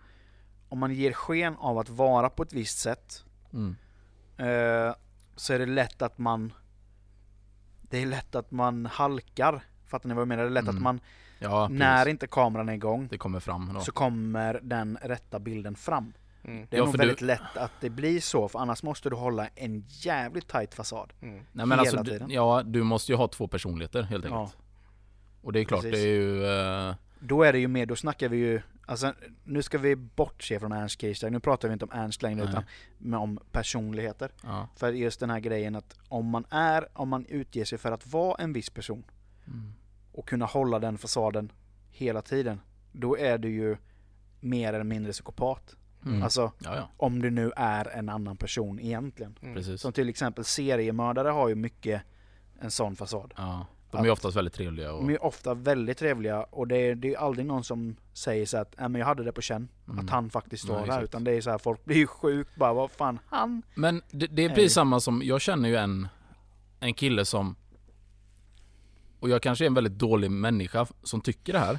[0.69, 3.77] Om man ger sken av att vara på ett visst sätt Mm,
[4.37, 4.95] eh,
[5.37, 6.53] Så är det lätt att man
[7.83, 10.43] Det är lätt att man halkar Fattar ni vad jag menar?
[10.43, 10.77] Det är lätt Mm.
[10.77, 11.01] att man,
[11.39, 13.81] ja, när inte kameran är igång det kommer fram då.
[13.81, 16.13] Så kommer den rätta bilden fram
[16.45, 16.67] Mm.
[16.71, 19.11] Det är Ja, nog för du- väldigt lätt att det blir så, för annars måste
[19.11, 21.13] du hålla en jävligt tight fasad.
[21.21, 21.35] Mm.
[21.35, 22.29] Nej men Hela alltså, tiden.
[22.29, 24.53] du, ja du måste ju ha två personligheter helt enkelt.
[24.57, 24.63] Ja.
[25.43, 26.01] Och det är klart, Precis.
[26.03, 26.47] det är ju...
[26.89, 29.15] eh, Då är det ju mer, då snackar vi ju, alltså
[29.45, 32.49] nu ska vi bortse från Ernst Kirchsteiger, nu pratar vi inte om Ernst längre Nej.
[33.01, 34.31] utan om personligheter.
[34.43, 34.69] ja.
[34.77, 38.07] För just den här grejen att om man är, om man utger sig för att
[38.07, 39.05] vara en viss person
[39.47, 39.73] Mm.
[40.13, 41.53] och kunna hålla den fasaden
[41.91, 42.61] hela tiden,
[42.93, 43.77] då är du ju
[44.41, 45.77] mer eller mindre psykopat.
[46.07, 46.23] Mm.
[46.23, 49.39] Alltså Ja, ja, om du nu är en annan person egentligen.
[49.43, 49.79] Mm.
[49.79, 52.03] Som till exempel seriemördare har ju mycket
[52.61, 53.35] en sån fasad.
[53.37, 53.67] Ja.
[53.91, 55.01] De är ju oftast väldigt trevliga och...
[55.01, 58.47] De är ju ofta väldigt trevliga och det är, det är aldrig någon som säger
[58.47, 60.05] så att "Nej, men jag hade det på känn Mm.
[60.05, 61.03] att han faktiskt var där.
[61.03, 63.63] Utan det är så här, folk blir ju sjukt bara, vad fan, han?
[63.75, 66.09] Men det, det precis samma som, jag känner ju en,
[66.81, 67.57] en kille som
[69.21, 71.79] och jag kanske är en väldigt dålig människa som tycker det här.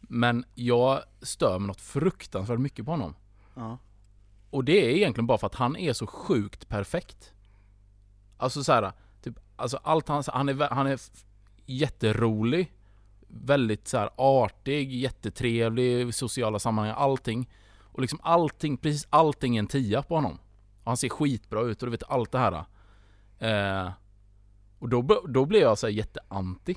[0.00, 3.14] Men jag stör mig något fruktansvärt mycket på honom.
[3.60, 3.78] Ja.
[4.50, 7.32] Och det är egentligen bara för att han är så sjukt perfekt.
[8.36, 8.92] Alltså så här,
[9.22, 11.00] typ, alltså allt han, han är, han är
[11.66, 12.72] jätterolig.
[13.28, 17.50] Väldigt så här artig, jättetrevlig i sociala sammanhang, allting.
[17.82, 20.38] Och liksom allting, precis allting är en tia på honom.
[20.82, 22.64] Och han ser skitbra ut och du vet allt det här.
[23.38, 23.92] Eh,
[24.78, 26.76] och då, då blir jag så här jätteanti.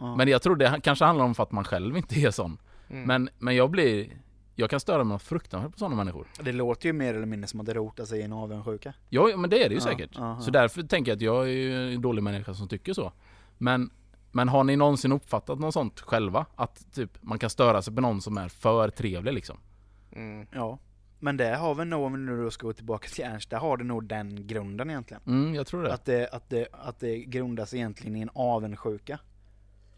[0.00, 0.16] Ja.
[0.16, 2.58] Men jag tror det kanske handlar om för att man själv inte är sån.
[2.88, 3.04] Mm.
[3.04, 4.22] Men, men jag blir,
[4.60, 6.26] jag kan störa mig fruktansvärt på sådana människor.
[6.42, 8.94] Det låter ju mer eller mindre som att det rotar sig i en avundsjuka.
[9.08, 10.10] Ja, men det är det ju Ja, säkert.
[10.14, 10.40] ja.
[10.40, 13.12] Så därför tänker jag att jag är ju en dålig människa som tycker så.
[13.58, 13.90] Men,
[14.32, 16.46] men har ni någonsin uppfattat något sånt själva?
[16.54, 19.56] Att typ man kan störa sig på någon som är för trevlig liksom?
[20.12, 20.46] Mm.
[20.52, 20.78] Ja.
[21.18, 23.76] Men det har vi nog, om vi nu ska gå tillbaka till Ernst, där har
[23.76, 25.22] det nog den grunden egentligen.
[25.26, 25.94] Mm, jag tror det.
[25.94, 29.18] Att det, att, det, att det grundas egentligen i en avundsjuka.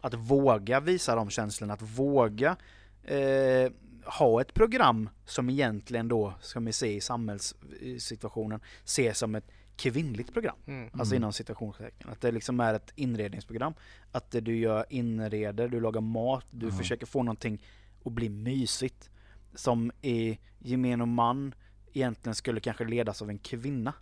[0.01, 2.55] Att våga visa de känslorna, att våga
[3.03, 3.71] eh,
[4.19, 10.33] ha ett program som egentligen då, ska vi se i samhällssituationen, ses som ett kvinnligt
[10.33, 10.55] program.
[10.67, 10.89] Mm.
[10.93, 11.21] Alltså Mm.
[11.23, 12.09] inom citationstecken.
[12.09, 13.73] Att det liksom är ett inredningsprogram.
[14.11, 16.71] Att du gör inreder, du lagar mat, du Ja.
[16.71, 17.63] försöker få någonting
[18.05, 19.09] att bli mysigt.
[19.55, 21.55] Som i gemene man
[21.93, 23.93] egentligen skulle kanske ledas av en kvinna.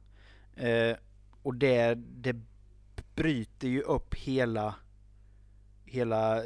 [0.56, 0.96] Eh,
[1.44, 2.36] och det, det
[3.16, 4.76] bryter ju upp hela,
[5.86, 6.44] hela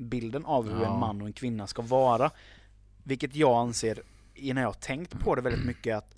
[0.00, 0.92] samhällsbilden av hur Ja.
[0.94, 2.30] en man och en kvinna ska vara.
[3.04, 4.02] Vilket jag anser,
[4.54, 6.14] när jag har tänkt på det väldigt mycket, att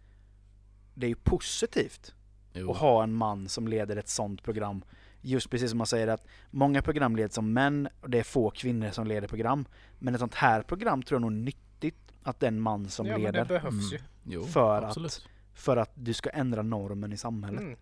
[0.95, 2.15] det är ju positivt
[2.55, 2.69] Jo.
[2.69, 4.85] och ha en man som leder ett sånt program.
[5.25, 8.51] Just precis som man säger att många program leds som män och det är få
[8.51, 9.65] kvinnor som leder program.
[9.99, 13.13] Men ett sånt här program tror jag nog är nyttigt att den man som ja,
[13.13, 13.93] men leder det behövs Mm.
[13.93, 13.99] ju.
[14.35, 15.29] Jo, för absolut.
[15.55, 17.61] för att du ska ändra normen i samhället.
[17.61, 17.77] Mm.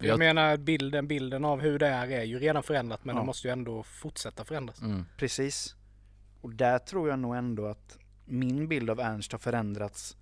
[0.00, 3.20] Jag, Jag- menar bilden, bilden av hur det är är ju redan förändrat men Ja.
[3.22, 4.80] det måste ju ändå fortsätta förändras.
[4.82, 5.04] Mm.
[5.16, 5.74] Precis.
[6.40, 10.16] Och där tror jag nog ändå att min bild av Ernst har förändrats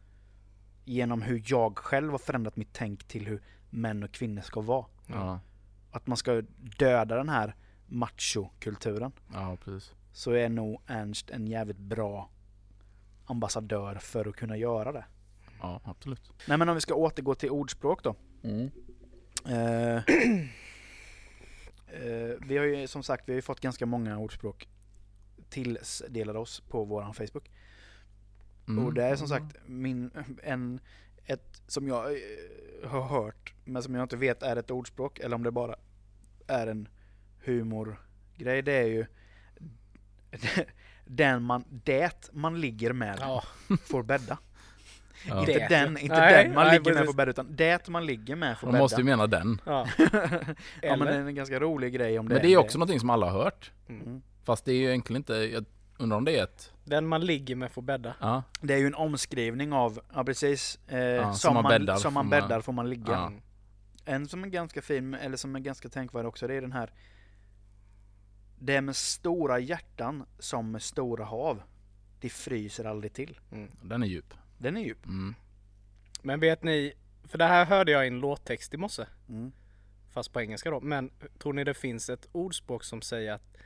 [0.84, 4.84] genom hur jag själv har förändrat mitt tänk till hur män och kvinnor ska vara.
[5.06, 5.40] Ja,
[5.90, 6.42] Att man ska
[6.78, 7.54] döda den här
[7.86, 9.12] machokulturen.
[9.32, 9.92] ja, precis.
[10.12, 12.30] så är nog Ernst en jävligt bra
[13.26, 15.04] ambassadör för att kunna göra det.
[15.60, 16.32] Ja, absolut.
[16.48, 18.14] Nej men om vi ska återgå till ordspråk då.
[19.46, 20.02] Eh, eh,
[22.46, 24.68] vi har ju som sagt vi har ju fått ganska många ordspråk
[25.48, 27.50] tilldelade oss på våran Facebook.
[28.68, 28.84] Mm.
[28.84, 30.10] Och det är som sagt min,
[30.42, 30.80] en,
[31.26, 35.36] ett som jag eh, har hört men som jag inte vet är ett ordspråk eller
[35.36, 35.76] om det bara
[36.46, 36.88] är en
[37.44, 38.62] humorgrej.
[38.62, 39.06] Det är ju
[41.04, 43.42] den man, det man ligger med Ja,
[43.82, 44.38] får bädda.
[45.28, 45.40] Ja.
[45.40, 45.66] Inte Det.
[45.68, 47.06] den, inte Nej, den man nej, ligger med precis.
[47.06, 48.82] får bädda utan det man ligger med får De bädda.
[48.84, 49.60] måste ju mena den.
[49.66, 49.86] ja.
[50.82, 53.00] ja men det är en ganska rolig grej om det Men det är också någonting
[53.00, 53.72] som alla har hört.
[53.88, 54.22] Mm.
[54.44, 55.64] Fast det är ju egentligen inte, jag
[55.98, 56.72] undrar om det är ett...
[56.84, 58.14] Den man ligger med får bädda.
[58.20, 61.96] Ja, Det är ju en omskrivning av, ja precis, eh, som som, man man, bäddar
[61.96, 63.12] som man får man- bäddar får man ligga.
[63.12, 63.32] Ja.
[64.04, 66.90] En som är ganska fin, eller som är ganska tänkvärd också, det är den här
[68.58, 71.62] Det är med stora hjärtan som med stora hav.
[72.20, 73.38] Det fryser aldrig till.
[73.82, 74.34] den är djup.
[74.58, 75.06] Den är djup.
[75.06, 75.34] Mm.
[76.22, 76.92] Men vet ni,
[77.24, 79.04] för det här hörde jag i en låttext i morse.
[79.28, 79.52] Mm.
[80.10, 80.80] Fast på engelska då.
[80.80, 83.56] Men tror ni det finns ett ordspråk som säger att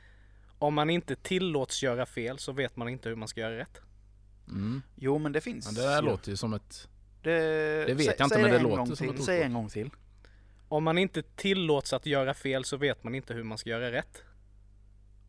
[0.59, 3.81] om man inte tillåts göra fel så vet man inte hur man ska göra rätt.
[4.47, 4.81] Mm.
[4.95, 5.65] Jo men det finns.
[5.65, 6.07] Men det där ju.
[6.07, 6.87] låter ju som ett...
[7.21, 7.29] Det,
[7.85, 9.15] Det vet jag inte, men det en låter som till.
[9.15, 9.89] ett Säg en gång till.
[10.67, 13.91] Om man inte tillåts att göra fel så vet man inte hur man ska göra
[13.91, 14.23] rätt.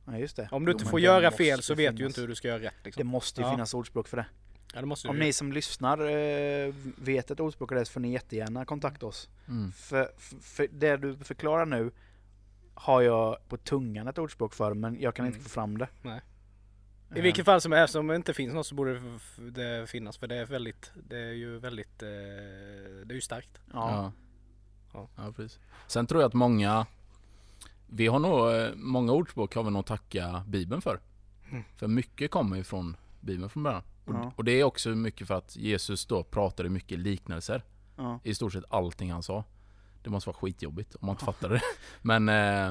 [0.06, 0.48] Ja just det.
[0.52, 2.10] Om du Jo, inte får det göra fel så vet du ju finnas.
[2.10, 2.74] inte hur du ska göra rätt.
[2.82, 3.06] Det Liksom.
[3.06, 3.50] måste ju Ja.
[3.52, 4.26] finnas ordspråk för det.
[4.74, 8.00] Ja, det måste Om ni som lyssnar eh, vet ett ordspråk av det så får
[8.00, 9.28] ni jättegärna kontakta oss.
[9.48, 9.72] Mm.
[9.72, 10.10] För,
[10.40, 11.90] för, det du förklarar nu
[12.74, 15.44] har jag på tungan ett ordspråk för men jag kan inte Mm.
[15.44, 15.88] få fram det.
[16.02, 16.20] Nej.
[17.16, 19.00] I vilket fall som helst, om det inte finns något så borde
[19.36, 22.08] det finnas för det är väldigt, det är ju väldigt, eh,
[23.04, 23.60] det är ju starkt.
[23.72, 24.12] Ja.
[24.92, 25.08] Ja.
[25.16, 25.32] Ja.
[25.36, 25.58] Precis.
[25.86, 26.86] Sen tror jag att många
[27.86, 31.00] Vi har nog, eh, många ordspråk har vi nog tacka Bibeln för.
[31.50, 31.64] Mm.
[31.76, 33.82] För mycket kommer ju från Bibeln från början.
[34.04, 34.32] Och, Ja.
[34.36, 37.62] och det är också mycket för att Jesus då pratade mycket liknelser.
[37.96, 38.20] Ja.
[38.24, 39.44] I stort sett allting han sa.
[40.02, 41.60] Det måste vara skitjobbigt om man inte fattar det.
[42.02, 42.68] Men eh,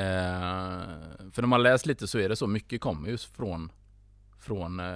[0.00, 3.72] eh, För när man läst lite så är det så mycket kommer just från
[4.38, 4.86] Från eh,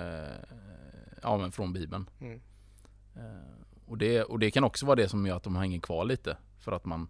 [1.23, 2.11] Ja men från Bibeln.
[2.20, 2.41] Mm.
[3.14, 3.23] Eh,
[3.87, 6.37] och, det, och det kan också vara det som gör att de hänger kvar lite.
[6.59, 7.09] För att man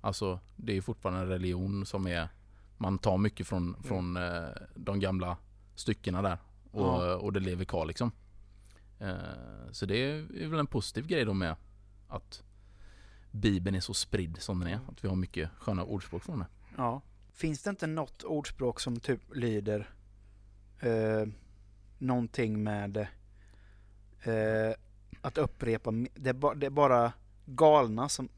[0.00, 2.28] Alltså det är fortfarande en religion som är
[2.78, 5.36] Man tar mycket från, från eh, de gamla
[5.74, 6.38] styckena där.
[6.76, 7.16] Och, Ja.
[7.16, 8.12] och det lever kvar liksom.
[8.98, 11.56] Eh, så det är väl en positiv grej då med
[12.08, 12.42] att
[13.30, 14.80] Bibeln är så spridd som den är.
[14.88, 16.46] Att vi har mycket sköna ordspråk från det.
[16.76, 17.00] Ja.
[17.32, 19.90] Finns det inte något ordspråk som typ lyder
[20.80, 21.26] eh,
[21.98, 22.96] någonting med
[24.22, 24.74] eh,
[25.20, 27.12] att upprepa, det är, ba, det är bara
[27.46, 28.28] galna som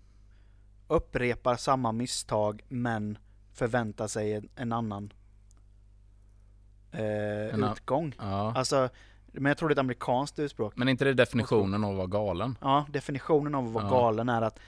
[0.89, 3.19] upprepar samma misstag men
[3.53, 5.13] förväntar sig en, en annan
[6.93, 8.15] eh, utgång.
[8.19, 8.53] Ja.
[8.57, 8.89] Alltså,
[9.33, 10.73] men jag tror det är ett amerikanskt ordspråk.
[10.77, 12.59] Men är inte det definitionen av att vara galen?
[12.61, 13.91] Ja, definitionen av att vara Ja.
[13.91, 14.59] galen är att,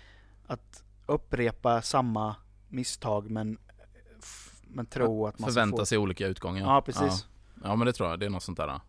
[0.46, 2.36] att upprepa samma
[2.68, 3.58] misstag men,
[4.62, 5.86] men tro att man ska Förvänta få...
[5.86, 6.62] sig olika utgångar.
[6.74, 7.26] Ja, precis.
[7.54, 7.60] Ja.
[7.68, 8.80] ja men det tror jag, det är något sånt där.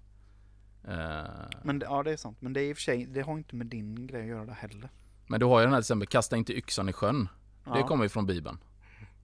[0.87, 1.29] Eh,
[1.63, 2.37] Men ja, det är sant.
[2.41, 4.45] Men det är i och för sig, det har inte med din grej att göra
[4.45, 4.89] det heller.
[5.27, 7.29] men du har ju den här till exempel, kasta inte yxan i sjön.
[7.65, 7.73] Ja.
[7.73, 8.57] Det kommer ju från Bibeln.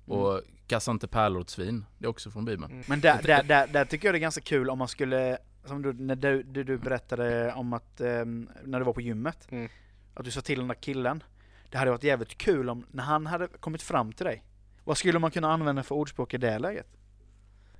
[0.05, 1.86] Och kasta inte pärlor åt svin.
[1.97, 2.84] Det är också från Bibeln.
[2.88, 5.82] Men där, där, där, där tycker jag det är ganska kul om man skulle, som
[5.82, 9.70] du, när du, du, du berättade om att, ehm, när du var på gymmet, Mm.
[10.13, 11.24] att du sa till den där killen.
[11.70, 14.43] Det hade varit jävligt kul om, när han hade kommit fram till dig,
[14.84, 16.88] vad skulle man kunna använda för ordspråk i det läget?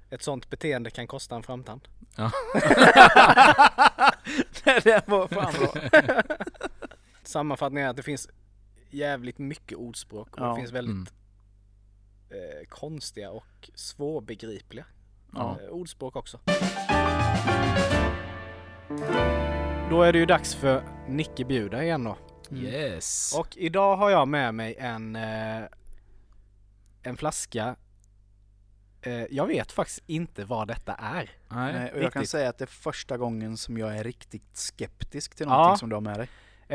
[0.10, 1.82] Ett sånt beteende kan kosta en framtand.
[4.84, 5.74] det var fan bra.
[7.24, 8.30] Sammanfattningen är att det finns
[8.90, 10.50] jävligt mycket ordspråk och Ja.
[10.50, 11.08] det finns väldigt Mm.
[12.30, 14.86] Eh, konstiga och svårbegripliga
[15.34, 15.58] Ja.
[15.64, 16.40] eh, ordspråk också.
[19.90, 22.18] Då är det ju dags för Nicke bjuder igen då.
[22.56, 23.36] Yes.
[23.40, 25.64] Och idag har jag med mig en, eh,
[27.04, 27.76] en flaska.
[29.02, 31.32] Eh, jag vet faktiskt inte vad detta är.
[31.50, 31.74] Nej.
[31.74, 35.36] Nej, och jag kan säga att det är första gången som jag är riktigt skeptisk
[35.36, 35.58] till Ja.
[35.58, 36.30] någonting som du har med dig.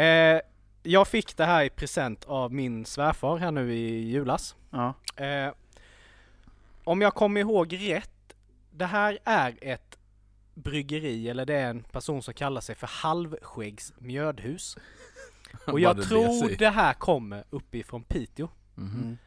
[0.04, 0.40] Eh,
[0.82, 4.56] jag fick det här i present av min svärfar här nu i julas.
[4.70, 4.94] Ja.
[5.16, 5.52] Eh,
[6.84, 8.34] om jag kommer ihåg rätt,
[8.70, 9.98] det här är ett
[10.54, 14.76] bryggeri eller det är en person som kallar sig för Halvskäggs mjödhus.
[15.66, 18.48] Och jag tror det här kommer uppifrån Piteå.
[18.74, 19.00] Mhm.
[19.02, 19.18] Mm.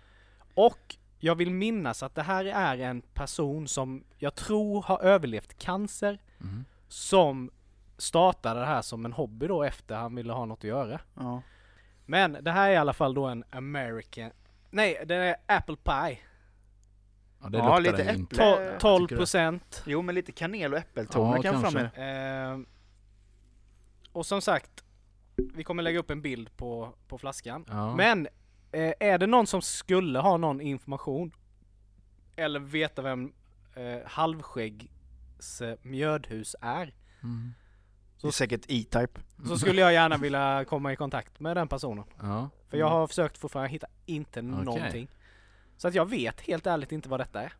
[0.53, 5.58] Och jag vill minnas att det här är en person som jag tror har överlevt
[5.58, 6.66] cancer Mhm.
[6.88, 7.51] som
[7.98, 11.00] startade det här som en hobby då efter han ville ha något att göra.
[11.14, 11.41] Ja.
[12.06, 14.32] Men det här är i alla fall då en American
[14.70, 16.20] Nej, det är Apple Pie.
[17.41, 18.43] Ja, det Ja, luktar lite äpple.
[18.43, 19.20] To- jag 12 tycker det.
[19.20, 19.84] procent.
[19.86, 22.02] Jo, men lite kanel och äppeltoner Ja, kan fram kanske.
[22.02, 22.52] med.
[22.54, 22.60] Eh,
[24.12, 24.84] och som sagt,
[25.36, 27.66] vi kommer lägga upp en bild på, på flaskan.
[27.70, 27.96] Ja.
[27.96, 28.28] Men
[28.72, 31.32] eh, är det någon som skulle ha någon information
[32.36, 33.34] eller veta vem
[33.76, 36.93] eh, Halvskäggs eh, mjödhus är
[37.24, 37.54] Mm.
[38.26, 39.19] Det är säkert E-Type.
[39.47, 42.03] så skulle jag gärna vilja komma i kontakt med den personen.
[42.21, 42.49] Ja.
[42.69, 45.07] För jag har försökt fortfarande hitta inte någonting.
[45.78, 47.53] Så att jag vet helt ärligt inte vad detta är.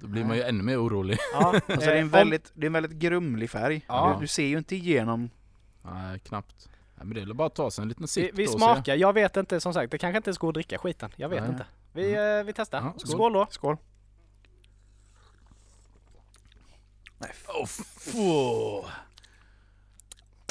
[0.00, 1.18] Då blir man ju ännu mer orolig.
[1.32, 3.84] Ja, Alltså det är eh, en om- väldigt, det är en väldigt grumlig färg.
[3.88, 4.12] Ja.
[4.14, 5.30] Du, du ser ju inte igenom.
[5.82, 6.68] Nej, knappt.
[6.96, 8.52] Nej, men det är väl bara att ta sig en liten Vi, sipp vi då
[8.52, 8.64] och se.
[8.64, 11.10] smakar, jag vet inte som sagt, det kanske inte ens går att dricka skiten.
[11.16, 11.50] Jag vet Nej.
[11.50, 11.66] inte.
[11.92, 12.78] Vi, eh, vi testar.
[12.80, 13.10] Ja, skål.
[13.10, 13.32] skål.
[13.32, 13.46] då!
[13.50, 13.76] Skål.
[17.48, 18.86] Oh, få.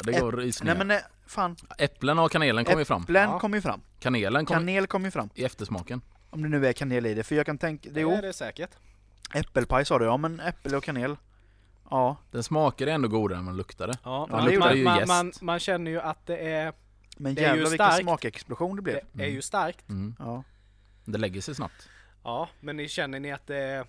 [0.04, 0.74] Det går Nej rysningar.
[0.78, 1.56] men nej, fan.
[1.78, 3.02] Äpplen och kanelen kommer ju fram.
[3.02, 3.38] Äpplen Ja.
[3.38, 3.80] kommer ju fram.
[4.00, 5.30] Kanelen kommer Kanel kommer ju fram.
[5.34, 6.00] i eftersmaken.
[6.30, 7.22] Om det nu är kanel i det.
[7.24, 8.70] För jag kan tänka, det, jo, är det säkert.
[9.34, 10.04] äppelpaj sa du.
[10.04, 11.16] Ja men äpple och kanel.
[11.90, 12.16] Ja.
[12.30, 13.92] Den smakade ändå godare än man luktade.
[14.04, 15.08] Ja, Ja, man, det man, ju man, jäst.
[15.08, 16.72] man, man känner ju att det är,
[17.16, 18.02] Men Det är ju jävlar vilken starkt.
[18.02, 18.94] smakexplosion det blev.
[19.12, 19.34] det är Mm.
[19.34, 19.88] ju starkt.
[19.88, 20.14] Mm.
[20.18, 20.44] Ja.
[21.04, 21.88] Det lägger sig snabbt.
[22.24, 23.86] Ja, men ni känner ni att det är,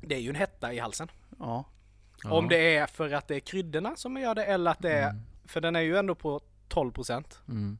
[0.00, 1.08] det är ju en hetta i halsen.
[1.38, 1.64] Ja.
[2.24, 2.32] Ja.
[2.32, 5.10] Om det är för att det är kryddorna som gör det eller att det är,
[5.10, 5.22] Mm.
[5.44, 7.38] för den är ju ändå på 12%.
[7.48, 7.78] Mm.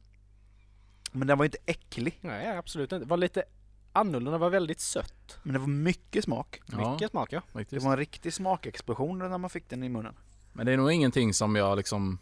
[1.11, 2.17] Men den var ju inte äcklig.
[2.21, 3.05] Nej, absolut inte.
[3.05, 3.43] Det var lite
[3.93, 5.37] annorlunda, det var väldigt sött.
[5.43, 6.61] Men det var mycket smak.
[6.65, 7.41] Ja, Mycket smak ja.
[7.47, 7.85] Det faktiskt.
[7.85, 10.15] var en riktig smakexplosion när man fick den i munnen.
[10.53, 12.17] Men det är nog ingenting som jag liksom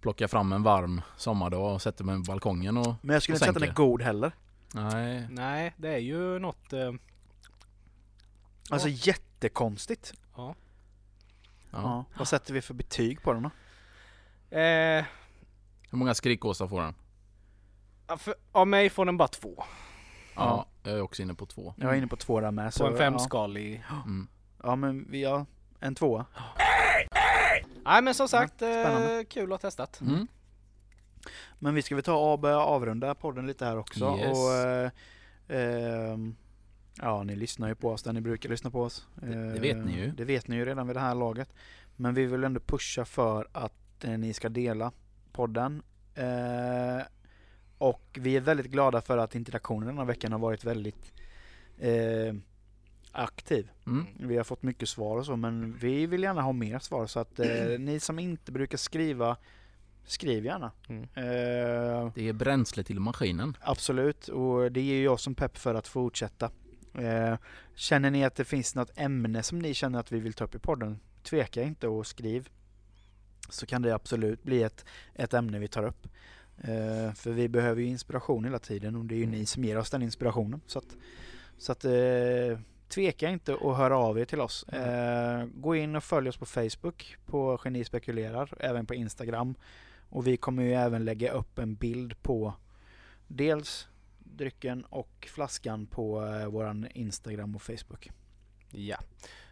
[0.00, 2.94] plockar fram en varm sommardag och sätter mig på balkongen och...
[3.02, 4.32] Men jag skulle Och inte säga att den är god heller.
[4.74, 5.26] Nej.
[5.30, 6.72] Nej, det är ju något...
[6.72, 6.92] Eh,
[8.70, 10.12] Alltså jättekonstigt.
[10.36, 10.54] ja.
[11.70, 12.04] Ja.
[12.18, 13.50] Vad sätter vi för betyg på den då?
[14.56, 15.04] Eh,
[15.90, 16.94] Hur många skrikåsar får den?
[18.08, 19.64] ja, för, av mig får den bara två.
[20.36, 21.74] Ja, jag är också inne på två.
[21.76, 22.74] Jag är inne på två där med.
[22.74, 23.84] På en femskalig.
[24.04, 24.28] Mm.
[24.62, 25.46] Ja, ja men vi har
[25.80, 26.26] en tvåa.
[27.84, 29.18] Nej men som sagt, spännande.
[29.18, 30.00] eh, kul att ha testat.
[30.00, 30.26] Mm.
[31.58, 34.16] Men vi ska väl ta och börja avrunda podden lite här också.
[34.18, 34.38] Yes.
[34.38, 34.90] Och, eh,
[35.48, 36.36] ehm,
[37.02, 39.06] ja, ni lyssnar ju på oss där ni brukar lyssna på oss.
[39.14, 40.04] Det- det vet ni ju.
[40.06, 41.48] Eh, Det vet ni ju redan vid det här laget.
[41.96, 44.92] Men vi vill ändå pusha för att eh, ni ska dela
[45.32, 45.82] podden.
[46.14, 47.02] Eh,
[47.78, 51.12] och vi är väldigt glada för att interaktionen den här veckan har varit väldigt
[53.12, 53.68] aktiv.
[53.86, 54.06] Mm.
[54.18, 57.20] Vi har fått mycket svar och så men vi vill gärna ha mer svar så
[57.20, 57.46] att eh,
[57.78, 59.36] ni som inte brukar skriva,
[60.04, 60.70] skriv gärna.
[60.88, 61.02] Mm.
[61.02, 63.56] Eh, Det är bränsle till maskinen.
[63.60, 66.50] absolut och det ger ju jag som pepp för att fortsätta.
[66.98, 67.36] Eh,
[67.74, 70.54] känner ni att det finns något ämne som ni känner att vi vill ta upp
[70.54, 72.48] i podden, tveka inte och skriv.
[73.48, 74.84] Så kan det absolut bli ett,
[75.14, 76.08] ett ämne vi tar upp.
[76.58, 79.78] Eh, för vi behöver ju inspiration hela tiden och det är ju ni som ger
[79.78, 80.60] oss den inspirationen.
[80.66, 80.96] Så att,
[81.58, 84.68] så att eh, tveka inte och höra av er till oss.
[84.68, 89.54] Eh, gå in och följ oss på Facebook på Geni spekulerar, även på Instagram.
[90.08, 92.54] Och vi kommer ju även lägga upp en bild på
[93.26, 93.88] dels
[94.34, 98.10] drycken och flaskan på eh, våran Instagram och Facebook.
[98.70, 98.96] Ja.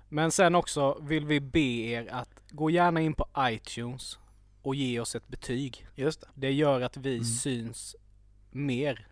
[0.09, 4.19] Men sen också vill vi be er att gå gärna in på iTunes
[4.63, 5.87] och ge oss ett betyg.
[5.95, 6.27] Just det.
[6.35, 7.25] Det gör att vi Mm.
[7.25, 7.97] syns
[8.51, 9.07] mer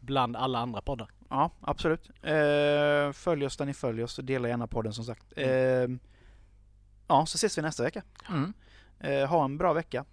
[0.00, 1.10] bland alla andra poddar.
[1.30, 2.10] Ja, absolut.
[2.22, 5.32] Eh, följ oss där ni följer oss och dela gärna podden som sagt.
[5.36, 5.46] Eh,
[7.08, 8.02] ja, så ses vi nästa vecka.
[8.28, 8.52] Mm.
[9.00, 10.04] Eh, ha en bra vecka.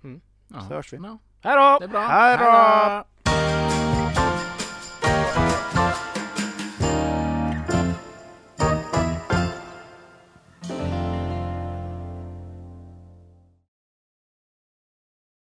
[0.47, 0.61] Ja.
[0.61, 0.97] Så hörs vi.
[0.97, 1.77] Ja, Hej då!
[1.79, 2.07] det är bra.
[2.07, 3.68] Hej då!